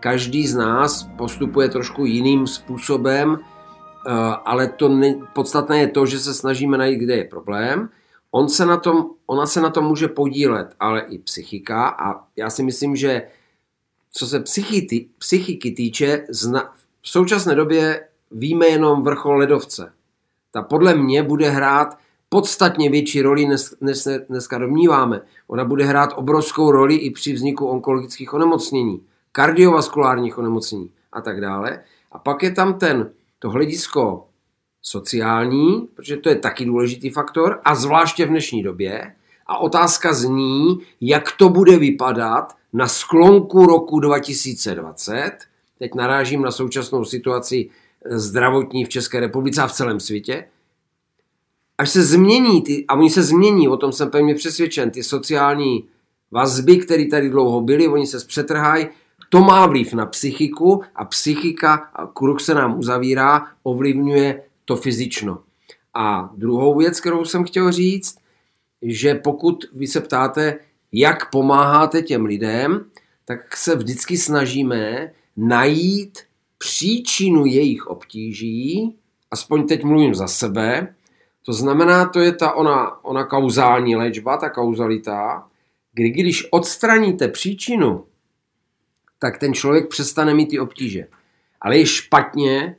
Každý 0.04 0.48
z 0.48 0.56
nás 0.56 1.10
postupuje 1.18 1.70
trošku 1.70 2.06
jiným 2.06 2.48
způsobem, 2.48 3.40
eh, 3.40 4.12
ale 4.46 4.68
to 4.68 4.90
ne, 4.90 5.16
podstatné 5.34 5.80
je 5.80 5.88
to, 5.88 6.06
že 6.06 6.20
se 6.20 6.34
snažíme 6.34 6.78
najít, 6.78 7.00
kde 7.00 7.16
je 7.16 7.24
problém. 7.24 7.90
On 8.32 8.50
se 8.50 8.66
na 8.66 8.78
tom, 8.78 9.06
ona 9.26 9.46
se 9.46 9.62
na 9.62 9.70
tom 9.70 9.86
může 9.86 10.08
podílet, 10.08 10.76
ale 10.80 11.02
i 11.02 11.18
psychika 11.18 11.88
a 11.88 12.28
já 12.36 12.50
si 12.50 12.64
myslím, 12.64 12.96
že 12.96 13.28
co 14.12 14.28
se 14.28 14.40
psychiky, 14.40 15.10
psychiky 15.18 15.72
týče, 15.72 16.26
zna, 16.30 16.74
v 17.02 17.10
současné 17.10 17.56
době 17.56 18.08
víme 18.32 18.68
jenom 18.68 19.04
vrchol 19.04 19.38
ledovce 19.38 19.94
ta 20.54 20.62
podle 20.62 20.96
mě 20.96 21.24
bude 21.24 21.50
hrát 21.50 21.98
podstatně 22.30 22.90
větší 22.90 23.22
roli, 23.22 23.48
než 23.82 23.98
se 23.98 24.26
dneska 24.30 24.58
domníváme. 24.58 25.22
Ona 25.48 25.66
bude 25.66 25.86
hrát 25.86 26.14
obrovskou 26.16 26.72
roli 26.72 26.96
i 26.96 27.12
při 27.12 27.34
vzniku 27.34 27.68
onkologických 27.68 28.34
onemocnění, 28.34 29.02
kardiovaskulárních 29.36 30.38
onemocnění 30.38 30.90
a 31.12 31.22
tak 31.22 31.42
dále. 31.42 31.84
A 32.12 32.20
pak 32.20 32.44
je 32.44 32.52
tam 32.52 32.80
ten, 32.80 33.12
to 33.40 33.50
hledisko 33.50 34.28
sociální, 34.82 35.88
protože 35.96 36.18
to 36.18 36.30
je 36.30 36.36
taky 36.36 36.66
důležitý 36.66 37.10
faktor, 37.10 37.60
a 37.66 37.76
zvláště 37.76 38.26
v 38.26 38.30
dnešní 38.30 38.64
době. 38.64 39.16
A 39.48 39.58
otázka 39.58 40.14
zní, 40.14 40.80
jak 41.02 41.32
to 41.38 41.50
bude 41.50 41.78
vypadat 41.78 42.54
na 42.74 42.88
sklonku 42.88 43.66
roku 43.66 44.00
2020. 44.00 45.32
Teď 45.80 45.96
narážím 45.96 46.42
na 46.42 46.52
současnou 46.52 47.06
situaci 47.06 47.70
zdravotní 48.06 48.86
v 48.86 48.90
České 48.90 49.20
republice 49.20 49.62
a 49.62 49.68
v 49.68 49.74
celém 49.74 50.00
světě, 50.00 50.46
až 51.78 51.90
se 51.90 52.04
změní, 52.04 52.62
ty, 52.62 52.86
a 52.88 52.96
oni 52.96 53.10
se 53.10 53.24
změní, 53.24 53.68
o 53.68 53.78
tom 53.78 53.92
jsem 53.92 54.10
pevně 54.10 54.36
přesvědčen, 54.36 54.92
ty 54.92 55.04
sociální 55.04 55.86
vazby, 56.32 56.78
které 56.78 57.06
tady 57.06 57.30
dlouho 57.30 57.62
byly, 57.62 57.88
oni 57.88 58.08
se 58.08 58.20
zpřetrhají, 58.20 58.88
to 59.34 59.42
má 59.42 59.66
vliv 59.66 59.94
na 59.94 60.06
psychiku 60.06 60.82
a 60.96 61.06
psychika, 61.06 61.74
a 61.74 62.08
kruh 62.08 62.42
se 62.42 62.54
nám 62.54 62.80
uzavírá, 62.80 63.48
ovlivňuje 63.64 64.44
to 64.66 64.76
fyzično. 64.76 65.40
A 65.94 66.30
druhou 66.38 66.78
věc, 66.78 67.02
kterou 67.02 67.26
jsem 67.26 67.44
chtěl 67.44 67.72
říct, 67.72 68.18
že 68.82 69.16
pokud 69.16 69.66
vy 69.74 69.88
se 69.88 70.02
ptáte, 70.02 70.60
jak 70.92 71.32
pomáháte 71.32 72.02
těm 72.02 72.26
lidem, 72.26 72.86
tak 73.26 73.58
se 73.58 73.76
vždycky 73.76 74.18
snažíme 74.18 75.12
najít 75.38 76.20
příčinu 76.58 77.46
jejich 77.46 77.88
obtíží, 77.88 78.96
aspoň 79.32 79.68
teď 79.68 79.84
mluvím 79.84 80.16
za 80.16 80.28
sebe, 80.28 80.96
to 81.46 81.54
znamená, 81.54 82.06
to 82.06 82.20
je 82.20 82.32
ta 82.32 82.52
ona, 82.52 83.06
ona 83.06 83.24
kauzální 83.24 83.96
léčba, 83.96 84.38
ta 84.38 84.50
kauzalita, 84.50 85.48
kdy 85.94 86.10
když 86.10 86.48
odstraníte 86.52 87.28
příčinu, 87.28 88.06
tak 89.24 89.38
ten 89.38 89.54
člověk 89.54 89.88
přestane 89.88 90.34
mít 90.34 90.46
ty 90.46 90.60
obtíže. 90.60 91.08
Ale 91.62 91.78
je 91.78 91.86
špatně 91.86 92.76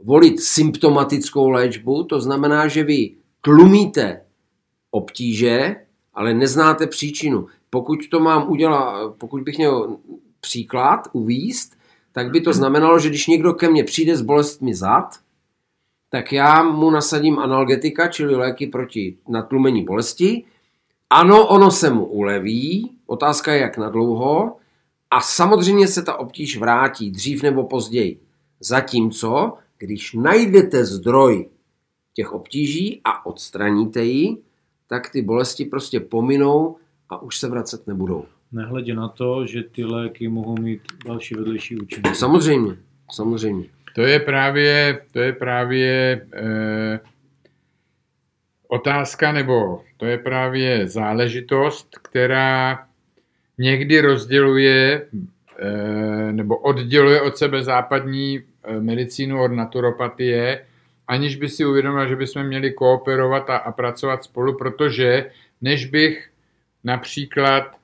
volit 0.00 0.40
symptomatickou 0.40 1.48
léčbu, 1.48 2.04
to 2.04 2.20
znamená, 2.20 2.68
že 2.68 2.84
vy 2.84 3.10
tlumíte 3.40 4.20
obtíže, 4.90 5.76
ale 6.14 6.34
neznáte 6.34 6.86
příčinu. 6.86 7.46
Pokud 7.70 7.98
to 8.10 8.20
mám 8.20 8.50
udělat, 8.50 9.14
pokud 9.18 9.42
bych 9.42 9.58
měl 9.58 9.96
příklad 10.40 11.08
uvíst, 11.12 11.76
tak 12.12 12.30
by 12.30 12.40
to 12.40 12.52
znamenalo, 12.52 12.98
že 12.98 13.08
když 13.08 13.26
někdo 13.26 13.52
ke 13.54 13.68
mně 13.68 13.84
přijde 13.84 14.16
s 14.16 14.22
bolestmi 14.22 14.74
zad, 14.74 15.20
tak 16.10 16.32
já 16.32 16.62
mu 16.62 16.90
nasadím 16.90 17.38
analgetika, 17.38 18.08
čili 18.08 18.36
léky 18.36 18.66
proti 18.66 19.16
natlumení 19.28 19.84
bolesti. 19.84 20.44
Ano, 21.10 21.46
ono 21.46 21.70
se 21.70 21.90
mu 21.90 22.04
uleví, 22.04 22.90
otázka 23.06 23.52
je 23.52 23.60
jak 23.60 23.78
na 23.78 23.88
dlouho, 23.88 24.56
a 25.14 25.20
samozřejmě 25.20 25.88
se 25.88 26.02
ta 26.02 26.16
obtíž 26.16 26.58
vrátí 26.58 27.10
dřív 27.10 27.42
nebo 27.42 27.64
později. 27.64 28.20
Zatímco, 28.60 29.58
když 29.78 30.12
najdete 30.12 30.84
zdroj 30.84 31.48
těch 32.14 32.32
obtíží 32.32 33.00
a 33.04 33.26
odstraníte 33.26 34.04
ji, 34.04 34.36
tak 34.86 35.10
ty 35.10 35.22
bolesti 35.22 35.64
prostě 35.64 36.00
pominou 36.00 36.76
a 37.08 37.22
už 37.22 37.38
se 37.38 37.48
vracet 37.48 37.86
nebudou. 37.86 38.24
Nehledě 38.52 38.94
na 38.94 39.08
to, 39.08 39.46
že 39.46 39.62
ty 39.62 39.84
léky 39.84 40.28
mohou 40.28 40.56
mít 40.56 40.80
další 41.06 41.34
vedlejší 41.34 41.76
účinky. 41.76 42.14
Samozřejmě, 42.14 42.76
samozřejmě. 43.12 43.64
To 43.94 44.02
je 44.02 44.20
právě, 44.20 45.00
to 45.12 45.20
je 45.20 45.32
právě 45.32 46.26
eh, 46.32 47.00
otázka, 48.68 49.32
nebo 49.32 49.80
to 49.96 50.06
je 50.06 50.18
právě 50.18 50.88
záležitost, 50.88 51.88
která 52.02 52.86
někdy 53.58 54.00
rozděluje 54.00 55.06
eh, 55.58 56.32
nebo 56.32 56.56
odděluje 56.56 57.20
od 57.20 57.38
sebe 57.38 57.62
západní 57.62 58.40
eh, 58.40 58.80
medicínu 58.80 59.42
od 59.42 59.52
naturopatie, 59.52 60.64
aniž 61.08 61.36
by 61.36 61.48
si 61.48 61.64
uvědomil, 61.64 62.08
že 62.08 62.16
bychom 62.16 62.42
měli 62.42 62.72
kooperovat 62.72 63.50
a, 63.50 63.56
a 63.56 63.72
pracovat 63.72 64.24
spolu, 64.24 64.58
protože 64.58 65.30
než 65.60 65.86
bych 65.86 66.30
například 66.84 67.76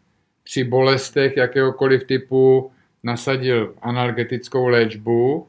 při 0.44 0.64
bolestech 0.64 1.36
jakéhokoliv 1.36 2.04
typu 2.04 2.72
nasadil 3.02 3.74
analgetickou 3.82 4.66
léčbu, 4.66 5.48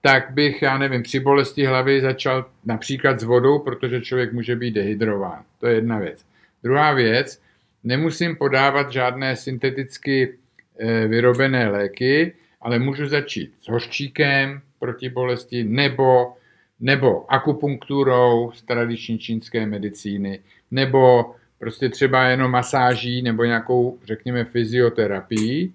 tak 0.00 0.30
bych, 0.30 0.62
já 0.62 0.78
nevím, 0.78 1.02
při 1.02 1.20
bolesti 1.20 1.66
hlavy 1.66 2.00
začal 2.00 2.44
například 2.64 3.20
s 3.20 3.22
vodou, 3.22 3.58
protože 3.58 4.00
člověk 4.00 4.32
může 4.32 4.56
být 4.56 4.70
dehydrován. 4.70 5.42
To 5.60 5.66
je 5.66 5.74
jedna 5.74 5.98
věc. 5.98 6.24
Druhá 6.62 6.92
věc, 6.92 7.42
nemusím 7.84 8.36
podávat 8.36 8.92
žádné 8.92 9.36
synteticky 9.36 10.38
eh, 10.78 11.06
vyrobené 11.06 11.68
léky, 11.68 12.32
ale 12.60 12.78
můžu 12.78 13.06
začít 13.06 13.54
s 13.60 13.68
hořčíkem 13.68 14.60
proti 14.78 15.08
bolesti 15.08 15.64
nebo, 15.64 16.34
nebo 16.80 17.32
akupunkturou 17.32 18.52
z 18.54 18.62
tradiční 18.62 19.18
čínské 19.18 19.66
medicíny, 19.66 20.40
nebo 20.70 21.34
prostě 21.58 21.88
třeba 21.88 22.24
jenom 22.24 22.50
masáží 22.50 23.22
nebo 23.22 23.44
nějakou, 23.44 23.98
řekněme, 24.04 24.44
fyzioterapii. 24.44 25.72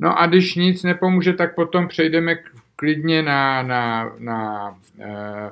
No 0.00 0.18
a 0.18 0.26
když 0.26 0.54
nic 0.54 0.82
nepomůže, 0.82 1.32
tak 1.32 1.54
potom 1.54 1.88
přejdeme 1.88 2.38
klidně 2.76 3.22
na, 3.22 3.62
na, 3.62 4.12
na, 4.18 4.78
eh, 5.00 5.04
na, 5.04 5.50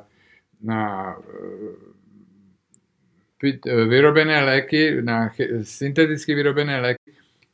na 0.63 1.17
eh, 1.19 1.96
vyrobené 3.65 4.45
léky, 4.45 5.03
na 5.03 5.31
synteticky 5.63 6.35
vyrobené 6.35 6.81
léky, 6.81 7.13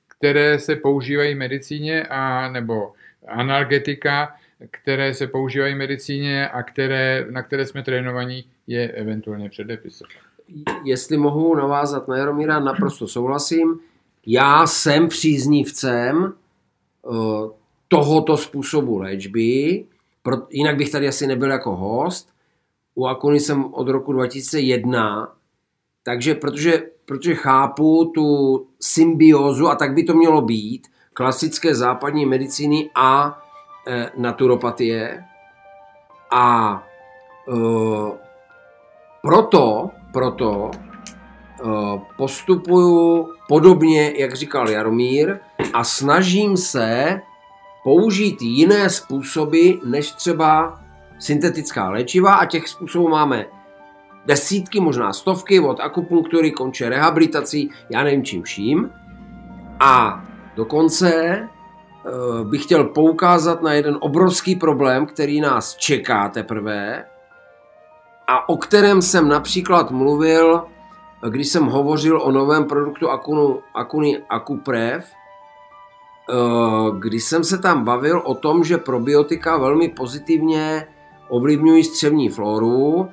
které 0.09 0.59
se 0.59 0.77
používají 0.77 1.35
v 1.35 1.39
medicíně 1.39 2.03
a 2.03 2.49
nebo 2.49 2.93
analgetika, 3.29 4.35
které 4.71 5.15
se 5.15 5.27
používají 5.27 5.75
v 5.75 5.79
medicíně 5.79 6.49
a 6.49 6.62
které, 6.62 7.27
na 7.31 7.43
které 7.43 7.67
jsme 7.67 7.83
trénovaní, 7.83 8.45
je 8.67 8.89
eventuálně 8.89 9.49
předepisovat. 9.49 10.12
Jestli 10.85 11.17
mohu 11.17 11.55
navázat 11.55 12.09
na 12.09 12.17
Jaromíra, 12.17 12.61
naprosto 12.61 13.09
souhlasím. 13.09 13.81
Já 14.27 14.67
jsem 14.67 15.09
příznivcem 15.09 16.33
uh, 17.03 17.51
tohoto 17.89 18.37
způsobu 18.37 18.99
léčby, 18.99 19.85
jinak 20.51 20.77
bych 20.77 20.91
tady 20.91 21.09
asi 21.09 21.27
nebyl 21.27 21.51
jako 21.51 21.77
host. 21.77 22.29
U 22.95 23.07
Akuny 23.07 23.41
jsem 23.41 23.75
od 23.75 23.89
roku 23.89 24.12
2001, 24.12 25.33
takže 26.02 26.35
protože, 26.35 26.82
protože 27.04 27.35
chápu 27.35 28.12
tu 28.14 28.26
symbiózu, 28.80 29.68
a 29.68 29.75
tak 29.75 29.94
by 29.94 30.04
to 30.04 30.14
mělo 30.14 30.40
být, 30.40 30.87
klasické 31.14 31.75
západní 31.75 32.26
medicíny 32.26 32.90
a 32.94 33.42
e, 33.87 34.11
naturopatie. 34.16 35.25
A 36.30 36.76
e, 37.49 37.52
proto, 39.23 39.90
proto 40.12 40.71
e, 40.71 40.80
postupuju 42.16 43.28
podobně, 43.49 44.12
jak 44.16 44.35
říkal 44.35 44.71
Jaromír, 44.71 45.38
a 45.73 45.85
snažím 45.85 46.56
se 46.56 47.21
použít 47.85 48.42
jiné 48.42 48.90
způsoby 48.90 49.71
než 49.85 50.12
třeba 50.12 50.80
syntetická 51.18 51.90
léčiva 51.90 52.35
a 52.35 52.47
těch 52.47 52.68
způsobů 52.68 53.09
máme 53.09 53.47
desítky, 54.26 54.81
možná 54.81 55.12
stovky, 55.12 55.61
od 55.61 55.81
akupunktury, 55.81 56.50
konče 56.50 56.88
rehabilitací, 56.88 57.71
já 57.91 58.05
nevím 58.05 58.25
čím 58.25 58.43
vším. 58.43 58.91
A 59.81 60.25
dokonce 60.57 61.14
eh, 61.14 62.45
bych 62.45 62.62
chtěl 62.62 62.85
poukázat 62.85 63.62
na 63.62 63.73
jeden 63.73 63.97
obrovský 64.00 64.57
problém, 64.57 65.07
který 65.07 65.41
nás 65.41 65.76
čeká 65.76 66.29
teprve 66.29 67.05
a 68.26 68.49
o 68.49 68.57
kterém 68.57 69.02
jsem 69.02 69.29
například 69.29 69.91
mluvil, 69.91 70.64
když 71.29 71.49
jsem 71.49 71.67
hovořil 71.67 72.23
o 72.23 72.31
novém 72.31 72.64
produktu 72.64 73.11
Akunu, 73.11 73.61
Akuny 73.75 74.23
Akuprev, 74.31 75.05
Eh, 76.31 76.99
když 76.99 77.25
jsem 77.25 77.45
se 77.45 77.59
tam 77.59 77.85
bavil 77.85 78.23
o 78.25 78.35
tom, 78.35 78.64
že 78.64 78.79
probiotika 78.79 79.57
velmi 79.57 79.88
pozitivně 79.88 80.88
ovlivňují 81.29 81.85
střevní 81.85 82.29
floru 82.29 83.09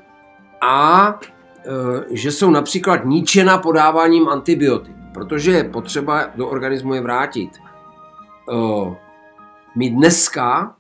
a 0.62 1.20
eh, 1.20 2.06
že 2.10 2.32
jsou 2.32 2.50
například 2.50 3.06
ničena 3.06 3.58
podáváním 3.58 4.30
antibiotik, 4.30 4.96
protože 5.14 5.52
je 5.52 5.64
potřeba 5.64 6.26
do 6.36 6.48
organismu 6.48 6.94
je 6.94 7.02
vrátit. 7.02 7.50
Eh, 7.58 8.96
my 9.76 9.90
dneska 9.90 10.76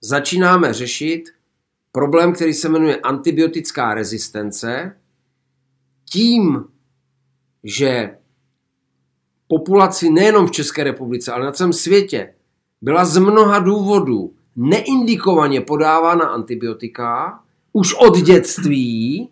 začínáme 0.00 0.72
řešit 0.72 1.22
problém, 1.92 2.32
který 2.32 2.54
se 2.54 2.68
jmenuje 2.68 2.96
antibiotická 2.96 3.94
rezistence, 3.94 4.96
tím, 6.10 6.64
že 7.64 8.16
populaci 9.48 10.10
nejenom 10.10 10.46
v 10.46 10.50
České 10.50 10.84
republice, 10.84 11.32
ale 11.32 11.44
na 11.44 11.52
celém 11.52 11.72
světě 11.72 12.34
byla 12.82 13.04
z 13.04 13.18
mnoha 13.18 13.58
důvodů 13.58 14.34
neindikovaně 14.56 15.60
podávána 15.60 16.28
antibiotika 16.28 17.40
už 17.72 17.94
od 17.94 18.16
dětství. 18.18 19.28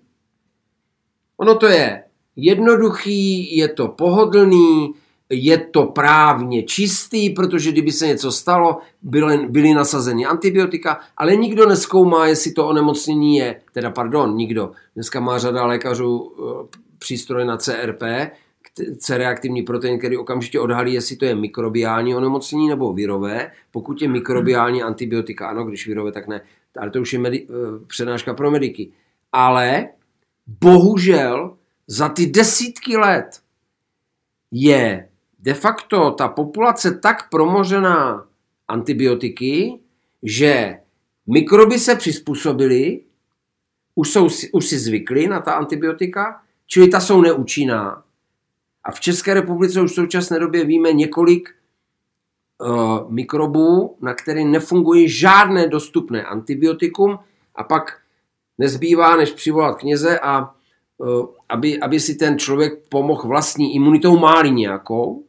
Ono 1.37 1.55
to 1.55 1.67
je 1.67 2.05
jednoduchý, 2.37 3.57
je 3.57 3.69
to 3.69 3.89
pohodlný, 3.89 4.95
je 5.31 5.59
to 5.59 5.87
právně 5.87 6.63
čistý, 6.63 7.31
protože 7.31 7.73
kdyby 7.73 7.93
se 7.93 8.07
něco 8.07 8.33
stalo, 8.33 8.79
byly, 9.03 9.47
byly 9.49 9.75
nasazeny 9.75 10.27
antibiotika, 10.27 11.01
ale 11.17 11.37
nikdo 11.37 11.69
neskoumá, 11.69 12.27
jestli 12.27 12.53
to 12.53 12.69
onemocnění 12.69 13.37
je, 13.37 13.61
teda 13.73 13.91
pardon, 13.91 14.37
nikdo. 14.37 14.71
Dneska 14.95 15.21
má 15.21 15.39
řada 15.39 15.67
lékařů 15.67 16.33
eh, 16.39 16.79
přístroj 16.99 17.45
na 17.45 17.57
CRP, 17.57 18.03
C-reaktivní 18.99 19.63
protein, 19.63 19.99
který 19.99 20.17
okamžitě 20.17 20.61
odhalí, 20.61 20.93
jestli 20.93 21.17
to 21.17 21.25
je 21.25 21.35
mikrobiální 21.35 22.15
onemocnění 22.15 22.69
nebo 22.69 22.93
virové. 22.93 23.51
Pokud 23.71 24.03
je 24.03 24.09
mikrobiální 24.09 24.83
antibiotika, 24.83 25.49
ano, 25.49 25.65
když 25.65 25.87
virové, 25.87 26.13
tak 26.13 26.29
ne. 26.29 26.41
Ale 26.79 26.91
to 26.91 27.01
už 27.01 27.13
je 27.13 27.19
medi- 27.19 27.47
eh, 27.51 27.85
přednáška 27.87 28.35
pro 28.35 28.51
mediky. 28.51 28.93
Ale 29.33 29.89
bohužel 30.47 31.57
za 31.87 32.09
ty 32.09 32.27
desítky 32.27 32.97
let 32.97 33.41
je 34.51 35.09
de 35.39 35.55
facto 35.55 36.11
ta 36.11 36.29
populace 36.29 36.99
tak 37.03 37.31
promořená 37.31 38.27
antibiotiky, 38.69 39.81
že 40.23 40.79
mikroby 41.27 41.79
se 41.79 41.97
přizpůsobily, 41.97 43.01
už, 43.95 44.11
jsou, 44.11 44.29
už 44.53 44.67
si 44.67 44.79
zvykli 44.79 45.27
na 45.27 45.41
ta 45.41 45.53
antibiotika, 45.53 46.43
čili 46.67 46.89
ta 46.89 47.01
jsou 47.01 47.21
neúčinná. 47.21 48.05
A 48.85 48.93
v 48.93 49.01
České 49.01 49.35
republice 49.35 49.83
už 49.83 49.91
v 49.91 49.95
současné 49.95 50.39
době 50.39 50.65
víme 50.65 50.93
několik 50.93 51.55
uh, 52.59 53.13
mikrobů, 53.13 53.97
na 54.01 54.15
které 54.15 54.45
nefunguje 54.45 55.09
žádné 55.09 55.69
dostupné 55.69 56.25
antibiotikum 56.25 57.19
a 57.55 57.65
pak 57.65 57.99
nezbývá, 58.59 59.17
než 59.17 59.33
přivolat 59.33 59.79
kněze 59.79 60.19
a 60.19 60.55
uh, 60.99 61.27
aby, 61.49 61.81
aby 61.81 62.01
si 62.01 62.15
ten 62.15 62.39
člověk 62.39 62.89
pomohl 62.89 63.29
vlastní 63.29 63.75
imunitou 63.75 64.19
máli 64.19 64.51
nějakou. 64.51 65.25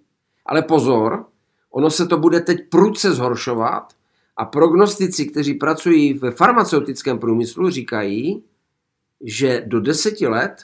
Ale 0.45 0.61
pozor, 0.61 1.25
ono 1.71 1.89
se 1.89 2.07
to 2.07 2.17
bude 2.17 2.39
teď 2.39 2.69
prudce 2.69 3.13
zhoršovat 3.13 3.93
a 4.37 4.45
prognostici, 4.45 5.25
kteří 5.25 5.53
pracují 5.53 6.13
ve 6.13 6.31
farmaceutickém 6.31 7.19
průmyslu, 7.19 7.69
říkají, 7.69 8.43
že 9.21 9.63
do 9.65 9.79
deseti 9.79 10.27
let 10.27 10.63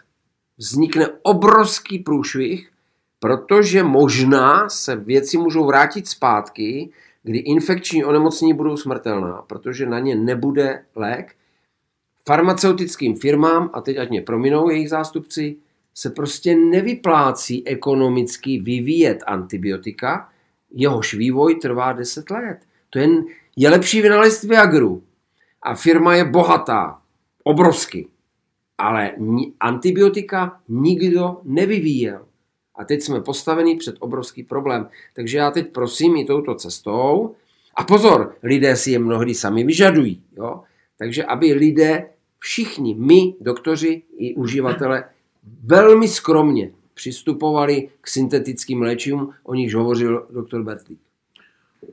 vznikne 0.58 1.08
obrovský 1.22 2.00
průšvih 2.00 2.72
protože 3.20 3.84
možná 3.84 4.70
se 4.70 4.96
věci 4.96 5.38
můžou 5.38 5.66
vrátit 5.66 6.08
zpátky, 6.08 6.90
kdy 7.24 7.38
infekční 7.38 8.06
onemocnění 8.06 8.54
budou 8.54 8.78
smrtelná, 8.78 9.44
protože 9.48 9.86
na 9.86 10.00
ně 10.00 10.16
nebude 10.16 10.84
lék. 10.96 11.36
Farmaceutickým 12.26 13.16
firmám, 13.16 13.70
a 13.74 13.82
teď 13.82 13.98
ať 13.98 14.10
mě 14.10 14.22
prominou 14.22 14.70
jejich 14.70 14.90
zástupci, 14.90 15.56
se 15.94 16.10
prostě 16.10 16.56
nevyplácí 16.56 17.68
ekonomicky 17.68 18.60
vyvíjet 18.60 19.24
antibiotika, 19.28 20.30
jehož 20.72 21.14
vývoj 21.14 21.56
trvá 21.56 21.94
10 21.94 22.30
let. 22.30 22.58
To 22.90 23.00
jen 23.00 23.26
je 23.56 23.70
lepší 23.70 24.02
vynalezit 24.02 24.50
Viagru. 24.50 25.04
A 25.62 25.76
firma 25.76 26.16
je 26.16 26.26
bohatá, 26.26 27.02
obrovsky. 27.44 28.08
Ale 28.78 29.12
antibiotika 29.60 30.60
nikdo 30.70 31.42
nevyvíjel. 31.44 32.26
A 32.78 32.84
teď 32.86 33.02
jsme 33.02 33.22
postaveni 33.22 33.76
před 33.76 33.96
obrovský 34.00 34.44
problém. 34.44 34.90
Takže 35.14 35.38
já 35.38 35.52
teď 35.52 35.72
prosím 35.72 36.16
i 36.16 36.26
touto 36.26 36.56
cestou, 36.56 37.36
a 37.76 37.84
pozor, 37.84 38.36
lidé 38.44 38.76
si 38.76 38.92
je 38.92 39.00
mnohdy 39.00 39.34
sami 39.34 39.64
vyžadují. 39.64 40.24
Jo? 40.38 40.62
Takže 40.98 41.24
aby 41.24 41.54
lidé, 41.54 42.10
všichni, 42.40 42.96
my, 42.96 43.36
doktoři 43.42 44.04
i 44.18 44.36
uživatele, 44.36 45.04
velmi 45.64 46.08
skromně 46.08 46.72
přistupovali 46.94 47.90
k 48.02 48.08
syntetickým 48.08 48.82
léčivům, 48.82 49.34
o 49.44 49.54
nichž 49.56 49.76
hovořil 49.76 50.28
doktor 50.30 50.64
Bertlík. 50.64 51.00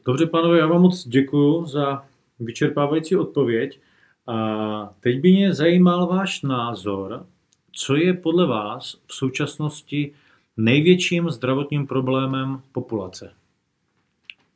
Dobře, 0.06 0.26
pánové, 0.26 0.58
já 0.58 0.66
vám 0.66 0.82
moc 0.82 1.08
děkuji 1.08 1.66
za 1.66 2.04
vyčerpávající 2.40 3.16
odpověď. 3.16 3.80
A 4.26 4.94
teď 5.00 5.20
by 5.20 5.32
mě 5.32 5.54
zajímal 5.54 6.06
váš 6.06 6.42
názor, 6.42 7.26
co 7.72 7.96
je 7.96 8.14
podle 8.14 8.46
vás 8.46 8.96
v 9.06 9.14
současnosti 9.14 10.12
největším 10.56 11.30
zdravotním 11.30 11.86
problémem 11.86 12.62
populace? 12.72 13.34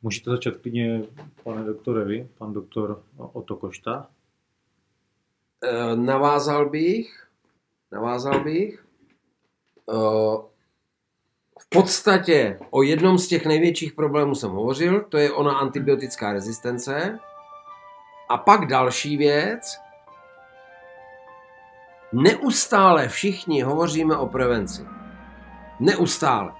Můžete 0.01 0.29
začít 0.29 0.57
klidně, 0.57 1.03
pane 1.43 1.63
doktore, 1.63 2.05
vy, 2.05 2.27
pan 2.37 2.53
doktor 2.53 3.03
Oto 3.17 3.55
Košta. 3.55 4.09
Eh, 5.63 5.95
navázal 5.95 6.69
bych, 6.69 7.27
navázal 7.91 8.43
bych, 8.43 8.85
eh, 9.89 10.47
v 11.59 11.69
podstatě 11.69 12.59
o 12.69 12.83
jednom 12.83 13.17
z 13.17 13.27
těch 13.27 13.45
největších 13.45 13.93
problémů 13.93 14.35
jsem 14.35 14.51
hovořil, 14.51 15.01
to 15.01 15.17
je 15.17 15.31
ona 15.31 15.57
antibiotická 15.57 16.33
rezistence. 16.33 17.19
A 18.29 18.37
pak 18.37 18.65
další 18.65 19.17
věc, 19.17 19.77
neustále 22.13 23.07
všichni 23.07 23.61
hovoříme 23.61 24.17
o 24.17 24.27
prevenci. 24.27 24.96
Neustále. 25.79 26.51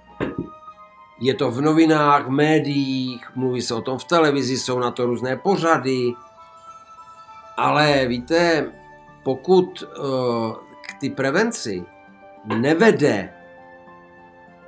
Je 1.20 1.34
to 1.34 1.52
v 1.52 1.62
novinách, 1.62 2.28
v 2.28 2.30
médiích, 2.30 3.32
mluví 3.36 3.62
se 3.62 3.74
o 3.74 3.82
tom 3.82 3.98
v 3.98 4.04
televizi, 4.04 4.58
jsou 4.58 4.80
na 4.80 4.92
to 4.92 5.06
různé 5.06 5.38
pořady. 5.38 6.14
Ale 7.58 8.06
víte, 8.08 8.72
pokud 9.24 9.84
uh, 9.84 10.56
k 10.82 11.00
ty 11.00 11.10
prevenci 11.10 11.86
nevede 12.46 13.34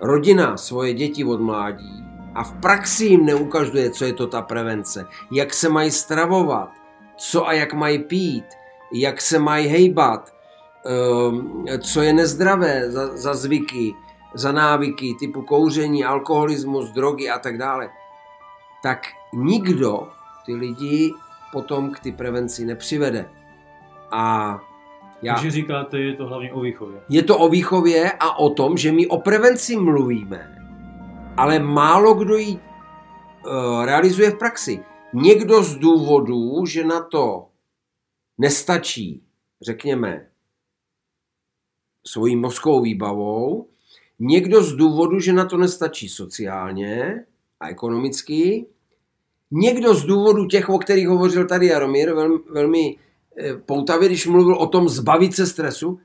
rodina 0.01 0.57
svoje 0.57 0.93
děti 0.93 1.23
od 1.23 1.41
mládí 1.41 2.03
a 2.35 2.43
v 2.43 2.53
praxi 2.53 3.05
jim 3.05 3.25
neukazuje, 3.25 3.89
co 3.89 4.05
je 4.05 4.13
to 4.13 4.27
ta 4.27 4.41
prevence, 4.41 5.05
jak 5.31 5.53
se 5.53 5.69
mají 5.69 5.91
stravovat, 5.91 6.69
co 7.17 7.47
a 7.47 7.53
jak 7.53 7.73
mají 7.73 7.99
pít, 7.99 8.45
jak 8.93 9.21
se 9.21 9.39
mají 9.39 9.67
hejbat, 9.67 10.33
ehm, 10.85 11.65
co 11.79 12.01
je 12.01 12.13
nezdravé 12.13 12.91
za, 12.91 13.17
za 13.17 13.33
zvyky, 13.33 13.95
za 14.33 14.51
návyky 14.51 15.15
typu 15.19 15.41
kouření, 15.41 16.05
alkoholismus, 16.05 16.91
drogy 16.91 17.29
a 17.29 17.39
tak 17.39 17.57
dále, 17.57 17.89
tak 18.83 19.01
nikdo 19.33 20.07
ty 20.45 20.55
lidi 20.55 21.13
potom 21.51 21.91
k 21.91 21.99
ty 21.99 22.11
prevenci 22.11 22.65
nepřivede. 22.65 23.29
A 24.11 24.55
já, 25.21 25.33
Takže 25.33 25.51
říkáte, 25.51 25.99
je 25.99 26.15
to 26.15 26.25
hlavně 26.25 26.53
o 26.53 26.59
výchově. 26.59 27.01
Je 27.09 27.23
to 27.23 27.37
o 27.37 27.49
výchově 27.49 28.11
a 28.11 28.39
o 28.39 28.49
tom, 28.49 28.77
že 28.77 28.91
my 28.91 29.07
o 29.07 29.17
prevenci 29.17 29.75
mluvíme, 29.75 30.55
ale 31.37 31.59
málo 31.59 32.13
kdo 32.13 32.37
ji 32.37 32.55
uh, 32.55 33.85
realizuje 33.85 34.31
v 34.31 34.37
praxi. 34.37 34.83
Někdo 35.13 35.63
z 35.63 35.75
důvodů, 35.75 36.65
že 36.65 36.83
na 36.83 37.03
to 37.03 37.49
nestačí, 38.37 39.23
řekněme, 39.61 40.29
svojí 42.05 42.35
mozkovou 42.35 42.81
výbavou, 42.81 43.69
někdo 44.19 44.63
z 44.63 44.73
důvodu, 44.73 45.19
že 45.19 45.33
na 45.33 45.45
to 45.45 45.57
nestačí 45.57 46.09
sociálně 46.09 47.25
a 47.59 47.69
ekonomicky, 47.69 48.65
někdo 49.51 49.93
z 49.93 50.05
důvodu 50.05 50.45
těch, 50.45 50.69
o 50.69 50.79
kterých 50.79 51.07
hovořil 51.07 51.47
tady 51.47 51.67
Jaromír, 51.67 52.13
velmi, 52.13 52.39
velmi 52.49 52.95
Eh, 53.39 53.57
Poutavě, 53.57 54.07
když 54.07 54.27
mluvil 54.27 54.55
o 54.55 54.67
tom 54.67 54.89
zbavit 54.89 55.35
se 55.35 55.47
stresu, 55.47 55.99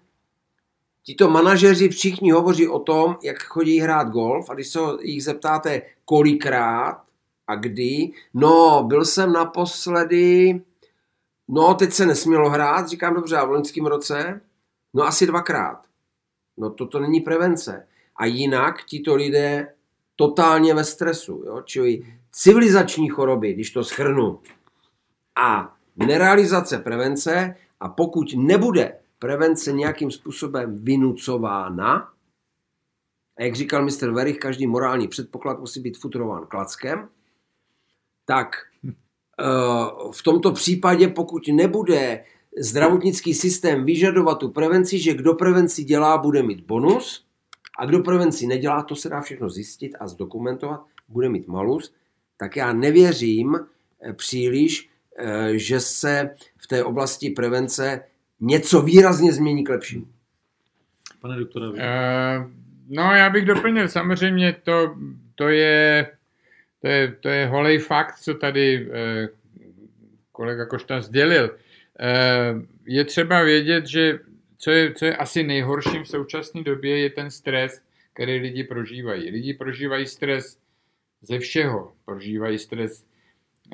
tito 1.03 1.31
manažeři 1.31 1.89
všichni 1.89 2.31
hovoří 2.31 2.69
o 2.69 2.79
tom, 2.79 3.17
jak 3.23 3.43
chodí 3.43 3.79
hrát 3.81 4.09
golf 4.09 4.51
a 4.51 4.55
když 4.55 4.69
se 4.69 4.79
jich 5.03 5.25
zeptáte 5.25 5.83
kolikrát 6.05 7.03
a 7.47 7.55
kdy, 7.55 8.13
no, 8.35 8.85
byl 8.89 9.05
jsem 9.05 9.33
naposledy, 9.33 10.61
no, 11.49 11.75
teď 11.75 11.93
se 11.93 12.07
nesmělo 12.07 12.51
hrát, 12.51 12.89
říkám 12.89 13.15
dobře, 13.15 13.37
a 13.37 13.45
v 13.45 13.51
loňském 13.51 13.87
roce, 13.87 14.41
no 14.95 15.03
asi 15.03 15.27
dvakrát. 15.27 15.83
No 16.57 16.71
toto 16.71 17.01
není 17.01 17.21
prevence. 17.21 17.87
A 18.17 18.27
jinak 18.27 18.85
tito 18.85 19.15
lidé 19.15 19.75
totálně 20.17 20.75
ve 20.75 20.85
stresu, 20.85 21.43
jo? 21.47 21.63
čili 21.65 22.07
civilizační 22.33 23.09
choroby, 23.09 23.53
když 23.53 23.71
to 23.71 23.85
schrnu. 23.85 24.41
A 25.43 25.77
nerealizace 25.97 26.79
prevence 26.79 27.57
a 27.81 27.89
pokud 27.89 28.27
nebude 28.37 28.99
prevence 29.19 29.73
nějakým 29.73 30.11
způsobem 30.11 30.85
vynucována, 30.85 32.11
a 33.39 33.43
jak 33.43 33.55
říkal 33.55 33.85
mistr 33.85 34.11
Verich, 34.11 34.39
každý 34.39 34.67
morální 34.67 35.09
předpoklad 35.09 35.61
musí 35.61 35.81
být 35.81 35.99
futurován 35.99 36.47
klackem, 36.47 37.09
tak 38.25 38.57
eh, 39.41 39.45
v 40.13 40.23
tomto 40.23 40.53
případě, 40.53 41.09
pokud 41.09 41.49
nebude 41.49 42.25
zdravotnický 42.59 43.35
systém 43.35 43.85
vyžadovat 43.85 44.35
tu 44.35 44.49
prevenci, 44.49 44.99
že 44.99 45.15
kdo 45.15 45.35
prevenci 45.35 45.85
dělá, 45.85 46.19
bude 46.19 46.43
mít 46.43 46.61
bonus 46.61 47.24
a 47.79 47.87
kdo 47.87 47.99
prevenci 47.99 48.47
nedělá, 48.47 48.83
to 48.83 48.97
se 48.97 49.09
dá 49.09 49.21
všechno 49.21 49.51
zjistit 49.51 49.93
a 50.01 50.09
zdokumentovat, 50.09 50.81
bude 51.09 51.29
mít 51.29 51.49
malus, 51.49 51.95
tak 52.37 52.57
já 52.57 52.73
nevěřím 52.73 53.55
eh, 53.55 54.13
příliš, 54.13 54.91
Eh, 55.19 55.59
že 55.59 55.81
se 55.81 56.31
v 56.59 56.67
té 56.67 56.85
oblasti 56.85 57.31
prevence 57.31 58.01
něco 58.41 58.83
výrazně 58.83 59.33
změní 59.33 59.65
k 59.65 59.69
lepšímu. 59.69 60.07
Pane 61.21 61.37
doktore. 61.37 61.67
Uh, 61.67 61.77
no, 62.89 63.03
já 63.03 63.31
bych 63.31 63.45
doplnil, 63.45 63.89
samozřejmě 63.89 64.57
to, 64.63 64.97
to 65.35 65.49
je 65.49 66.07
to 66.81 66.89
je, 66.89 67.13
to 67.21 67.29
je 67.29 67.47
holej 67.47 67.79
fakt, 67.79 68.19
co 68.19 68.35
tady 68.35 68.91
eh, 68.93 69.29
kolega 70.33 70.67
Košta 70.67 71.01
sdělil. 71.01 71.57
Eh, 72.01 72.55
je 72.87 73.05
třeba 73.05 73.43
vědět, 73.43 73.87
že 73.87 74.19
co 74.59 74.71
je, 74.71 74.95
co 74.95 75.05
je 75.05 75.17
asi 75.17 75.43
nejhorším 75.43 76.03
v 76.05 76.09
současné 76.09 76.63
době, 76.63 76.99
je 76.99 77.11
ten 77.11 77.31
stres, 77.31 77.81
který 78.13 78.39
lidi 78.39 78.65
prožívají. 78.65 79.31
Lidi 79.31 79.55
prožívají 79.55 80.07
stres 80.07 80.59
ze 81.23 81.39
všeho. 81.39 81.93
Prožívají 82.05 82.59
stres 82.59 83.05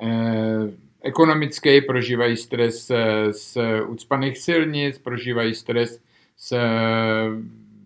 eh, 0.02 0.70
ekonomický, 1.02 1.80
prožívají 1.80 2.36
stres 2.36 2.92
z 3.30 3.58
ucpaných 3.86 4.38
silnic, 4.38 4.98
prožívají 4.98 5.54
stres 5.54 6.00
z, 6.38 6.54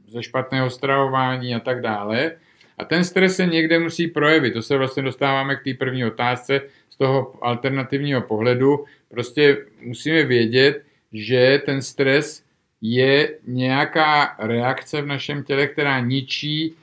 ze 0.08 0.22
špatného 0.22 0.70
stravování 0.70 1.54
a 1.54 1.60
tak 1.60 1.80
dále. 1.80 2.32
A 2.78 2.84
ten 2.84 3.04
stres 3.04 3.36
se 3.36 3.46
někde 3.46 3.78
musí 3.78 4.06
projevit. 4.06 4.54
To 4.54 4.62
se 4.62 4.76
vlastně 4.76 5.02
dostáváme 5.02 5.56
k 5.56 5.64
té 5.64 5.74
první 5.74 6.04
otázce 6.04 6.60
z 6.90 6.96
toho 6.96 7.44
alternativního 7.44 8.22
pohledu. 8.22 8.84
Prostě 9.08 9.66
musíme 9.80 10.24
vědět, 10.24 10.82
že 11.12 11.62
ten 11.66 11.82
stres 11.82 12.43
je 12.86 13.38
nějaká 13.46 14.36
reakce 14.38 15.02
v 15.02 15.06
našem 15.06 15.42
těle, 15.42 15.66
která 15.66 16.00
ničí 16.00 16.74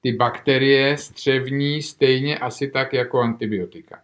ty 0.00 0.12
bakterie 0.12 0.96
střevní 0.96 1.82
stejně 1.82 2.38
asi 2.38 2.68
tak 2.68 2.92
jako 2.92 3.20
antibiotika. 3.20 3.98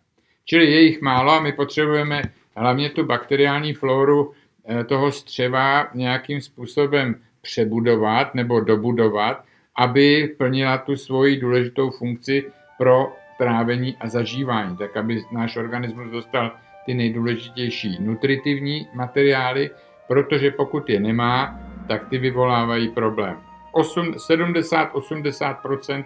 Čili 0.45 0.73
je 0.73 0.81
jich 0.81 1.01
málo 1.01 1.33
a 1.33 1.41
my 1.41 1.53
potřebujeme 1.53 2.23
hlavně 2.57 2.91
tu 2.91 3.05
bakteriální 3.07 3.75
floru 3.75 4.33
eh, 4.69 4.85
toho 4.85 5.13
střeva 5.13 5.89
nějakým 5.95 6.41
způsobem 6.41 7.15
přebudovat 7.43 8.35
nebo 8.35 8.61
dobudovat, 8.61 9.45
aby 9.77 10.35
plnila 10.39 10.79
tu 10.79 10.97
svoji 10.97 11.37
důležitou 11.37 11.91
funkci 11.91 12.45
pro 12.79 13.13
trávení 13.39 13.97
a 14.01 14.09
zažívání, 14.09 14.77
tak 14.77 14.97
aby 14.97 15.23
náš 15.33 15.57
organismus 15.57 16.11
dostal 16.11 16.53
ty 16.87 16.95
nejdůležitější 16.95 17.97
nutritivní 18.01 18.89
materiály, 18.95 19.71
protože 20.09 20.51
pokud 20.51 20.91
je 20.91 21.01
nemá, 21.01 21.61
tak 21.89 22.09
ty 22.09 22.19
vyvolávají 22.19 22.89
problém. 22.89 23.37
70-80% 23.75 26.05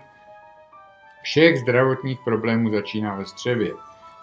všech 1.22 1.58
zdravotních 1.58 2.18
problémů 2.24 2.70
začíná 2.70 3.14
ve 3.14 3.26
střevě. 3.26 3.72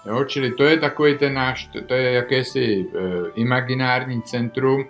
Jo, 0.05 0.23
čili 0.23 0.51
to 0.51 0.63
je 0.63 0.77
takový 0.77 1.17
ten 1.17 1.33
náš, 1.33 1.65
to, 1.65 1.81
to 1.81 1.93
je 1.93 2.11
jakési 2.11 2.63
e, 2.63 2.85
imaginární 3.35 4.21
centrum 4.21 4.85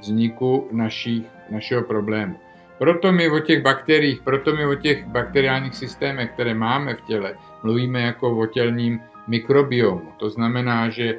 vzniku 0.00 0.68
našich, 0.72 1.22
našeho 1.50 1.82
problému. 1.82 2.36
Proto 2.78 3.12
my 3.12 3.30
o 3.30 3.38
těch 3.38 3.62
bakteriích, 3.62 4.22
proto 4.22 4.56
my 4.56 4.66
o 4.66 4.74
těch 4.74 5.06
bakteriálních 5.06 5.74
systémech, 5.74 6.30
které 6.30 6.54
máme 6.54 6.94
v 6.94 7.00
těle, 7.00 7.34
mluvíme 7.62 8.00
jako 8.00 8.38
o 8.38 8.46
tělním 8.46 9.00
mikrobiomu. 9.26 10.12
To 10.16 10.30
znamená, 10.30 10.88
že 10.88 11.18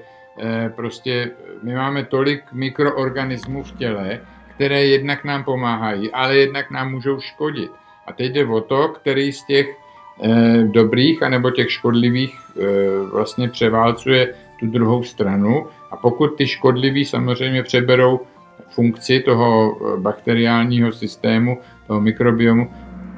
prostě 0.76 1.32
my 1.63 1.76
máme 1.76 2.04
tolik 2.04 2.44
mikroorganismů 2.52 3.63
v 3.63 3.72
těle, 3.72 4.20
které 4.56 4.86
jednak 4.86 5.24
nám 5.24 5.44
pomáhají, 5.44 6.12
ale 6.12 6.38
jednak 6.38 6.72
nám 6.72 6.91
můžou 6.91 7.20
škodit. 7.20 7.72
A 8.08 8.13
teď 8.13 8.32
jde 8.32 8.46
o 8.46 8.62
to, 8.62 8.88
který 8.88 9.32
z 9.32 9.44
těch 9.46 9.76
Eh, 10.24 10.63
dobrých 10.63 11.24
anebo 11.24 11.52
těch 11.52 11.72
škodlivých 11.72 12.36
eh, 12.36 12.63
vlastně 13.13 13.48
převálcuje 13.50 14.34
tu 14.60 14.67
druhou 14.67 15.04
stranu 15.04 15.65
a 15.91 15.98
pokud 15.98 16.28
ty 16.28 16.48
škodliví 16.48 17.06
samozřejmě 17.06 17.63
přeberou 17.63 18.20
funkci 18.70 19.20
toho 19.20 19.78
eh, 19.78 20.00
bakteriálního 20.00 20.91
systému, 20.91 21.58
toho 21.88 22.02
mikrobiomu, 22.02 22.72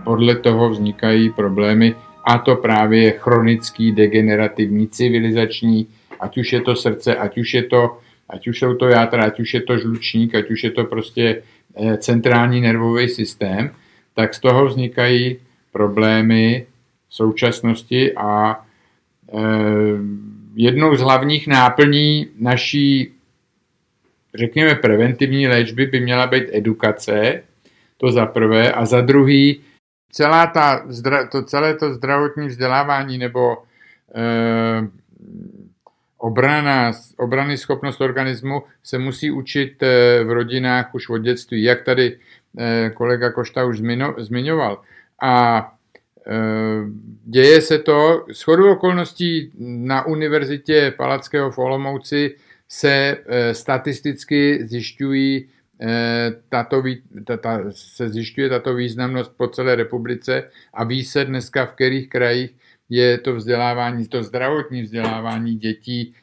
podle 0.03 0.35
toho 0.35 0.69
vznikají 0.69 1.29
problémy 1.29 1.95
a 2.25 2.37
to 2.37 2.55
právě 2.55 3.03
je 3.03 3.11
chronický, 3.11 3.91
degenerativní, 3.91 4.87
civilizační, 4.87 5.87
ať 6.23 6.37
už 6.37 6.53
je 6.53 6.61
to 6.61 6.75
srdce, 6.75 7.15
ať 7.15 7.37
už 7.37 7.53
je 7.53 7.63
to, 7.63 7.99
ať 8.29 8.47
už 8.47 8.59
jsou 8.59 8.73
to 8.73 8.87
játra, 8.87 9.23
ať 9.23 9.39
už 9.39 9.53
je 9.53 9.61
to 9.61 9.77
žlučník, 9.77 10.35
ať 10.35 10.51
už 10.51 10.63
je 10.63 10.71
to 10.71 10.83
prostě 10.83 11.43
centrální 11.97 12.61
nervový 12.61 13.09
systém, 13.09 13.71
tak 14.15 14.33
z 14.33 14.39
toho 14.39 14.65
vznikají 14.65 15.39
problémy 15.71 16.65
současnosti 17.09 18.13
a 18.13 18.61
jednou 20.55 20.95
z 20.95 21.01
hlavních 21.01 21.47
náplní 21.47 22.27
naší, 22.39 23.13
řekněme, 24.35 24.75
preventivní 24.75 25.47
léčby 25.47 25.85
by 25.85 25.99
měla 25.99 26.27
být 26.27 26.43
edukace, 26.51 27.43
to 27.97 28.11
za 28.11 28.25
prvé, 28.25 28.71
a 28.71 28.85
za 28.85 29.01
druhý, 29.01 29.61
celá 30.11 30.47
ta, 30.47 30.85
to, 31.31 31.43
celé 31.43 31.75
to 31.75 31.93
zdravotní 31.93 32.47
vzdělávání 32.47 33.17
nebo 33.17 33.57
eh, 34.15 34.87
obrana, 36.23 36.91
obrany 37.17 37.57
schopnost 37.57 38.01
organismu 38.01 38.63
se 38.83 38.99
musí 38.99 39.31
učit 39.31 39.83
eh, 39.83 40.23
v 40.23 40.31
rodinách 40.31 40.95
už 40.95 41.09
od 41.09 41.17
dětství, 41.17 41.63
jak 41.63 41.83
tady 41.83 42.17
eh, 42.57 42.91
kolega 42.93 43.31
Košta 43.31 43.65
už 43.65 43.81
zmiňoval. 44.17 44.81
A 45.21 45.69
Eh, 46.27 46.83
děje 47.25 47.61
se 47.61 47.79
to, 47.79 48.25
s 48.31 48.41
chodou 48.41 48.71
okolností 48.71 49.51
na 49.59 50.05
univerzitě 50.05 50.93
Palackého 50.97 51.51
v 51.51 51.57
Olomouci 51.57 52.35
se 52.69 53.17
statisticky 53.51 54.67
zjišťují 54.67 55.49
tato, 56.49 56.83
ta, 57.41 57.59
se 57.71 58.09
zjišťuje 58.09 58.49
tato 58.49 58.73
významnost 58.73 59.33
po 59.37 59.47
celé 59.47 59.75
republice 59.75 60.49
a 60.73 60.83
ví 60.83 61.03
se 61.03 61.25
dneska, 61.25 61.65
v 61.65 61.73
kterých 61.73 62.09
krajích 62.09 62.55
je 62.89 63.17
to 63.17 63.35
vzdělávání, 63.35 64.07
to 64.07 64.23
zdravotní 64.23 64.81
vzdělávání 64.81 65.55
dětí 65.55 66.15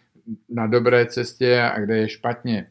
na 0.48 0.66
dobré 0.66 1.06
cestě 1.06 1.60
a 1.62 1.80
kde 1.80 1.96
je 1.96 2.08
špatně, 2.08 2.66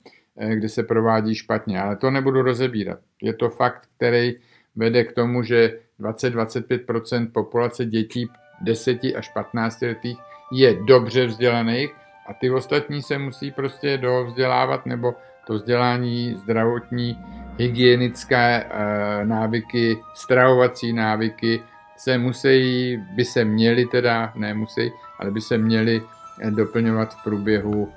kde 0.53 0.69
se 0.69 0.83
provádí 0.83 1.35
špatně. 1.35 1.81
Ale 1.81 1.95
to 1.95 2.11
nebudu 2.11 2.41
rozebírat. 2.41 2.99
Je 3.21 3.33
to 3.33 3.49
fakt, 3.49 3.89
který 3.97 4.35
vede 4.75 5.03
k 5.03 5.13
tomu, 5.13 5.43
že 5.43 5.79
20-25% 5.99 7.31
populace 7.31 7.85
dětí 7.85 8.29
10 8.61 8.99
až 9.15 9.29
15 9.29 9.81
letých 9.81 10.17
je 10.51 10.77
dobře 10.87 11.25
vzdělaných 11.25 11.91
a 12.27 12.33
ty 12.33 12.51
ostatní 12.51 13.01
se 13.01 13.17
musí 13.17 13.51
prostě 13.51 13.97
dovzdělávat 13.97 14.85
nebo 14.85 15.15
to 15.47 15.53
vzdělání 15.53 16.35
zdravotní, 16.35 17.17
hygienické 17.57 18.63
e, 18.63 19.25
návyky, 19.25 19.97
stravovací 20.15 20.93
návyky 20.93 21.61
se 21.99 22.17
musí, 22.17 22.97
by 22.97 23.25
se 23.25 23.45
měly 23.45 23.85
teda, 23.85 24.31
ne 24.35 24.53
musí, 24.53 24.91
ale 25.19 25.31
by 25.31 25.41
se 25.41 25.57
měly 25.57 26.01
doplňovat 26.49 27.13
v 27.13 27.23
průběhu 27.23 27.89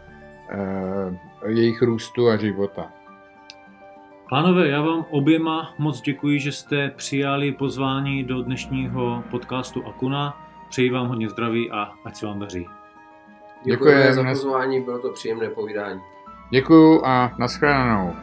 e, 0.49 1.51
jejich 1.51 1.83
růstu 1.83 2.29
a 2.29 2.37
života. 2.37 2.93
Pánové, 4.31 4.69
já 4.69 4.83
vám 4.83 5.07
oběma 5.11 5.75
moc 5.79 6.01
děkuji, 6.01 6.41
že 6.41 6.53
jste 6.53 6.91
přijali 6.97 7.53
pozvání 7.53 8.25
do 8.25 8.43
dnešního 8.43 9.25
podcastu 9.31 9.87
Akuna. 9.87 10.47
Přeji 10.69 10.91
vám 10.91 11.09
hodně 11.09 11.29
zdraví 11.29 11.71
a 11.71 11.93
ať 12.05 12.17
se 12.17 12.27
vám 12.27 12.39
daří. 12.39 12.67
Děkuji 13.65 14.13
za 14.13 14.25
pozvání, 14.25 14.81
bylo 14.81 14.99
to 14.99 15.13
příjemné 15.13 15.49
povídání. 15.51 16.01
Děkuji 16.51 17.03
a 17.05 17.33
nashledanou. 17.39 18.17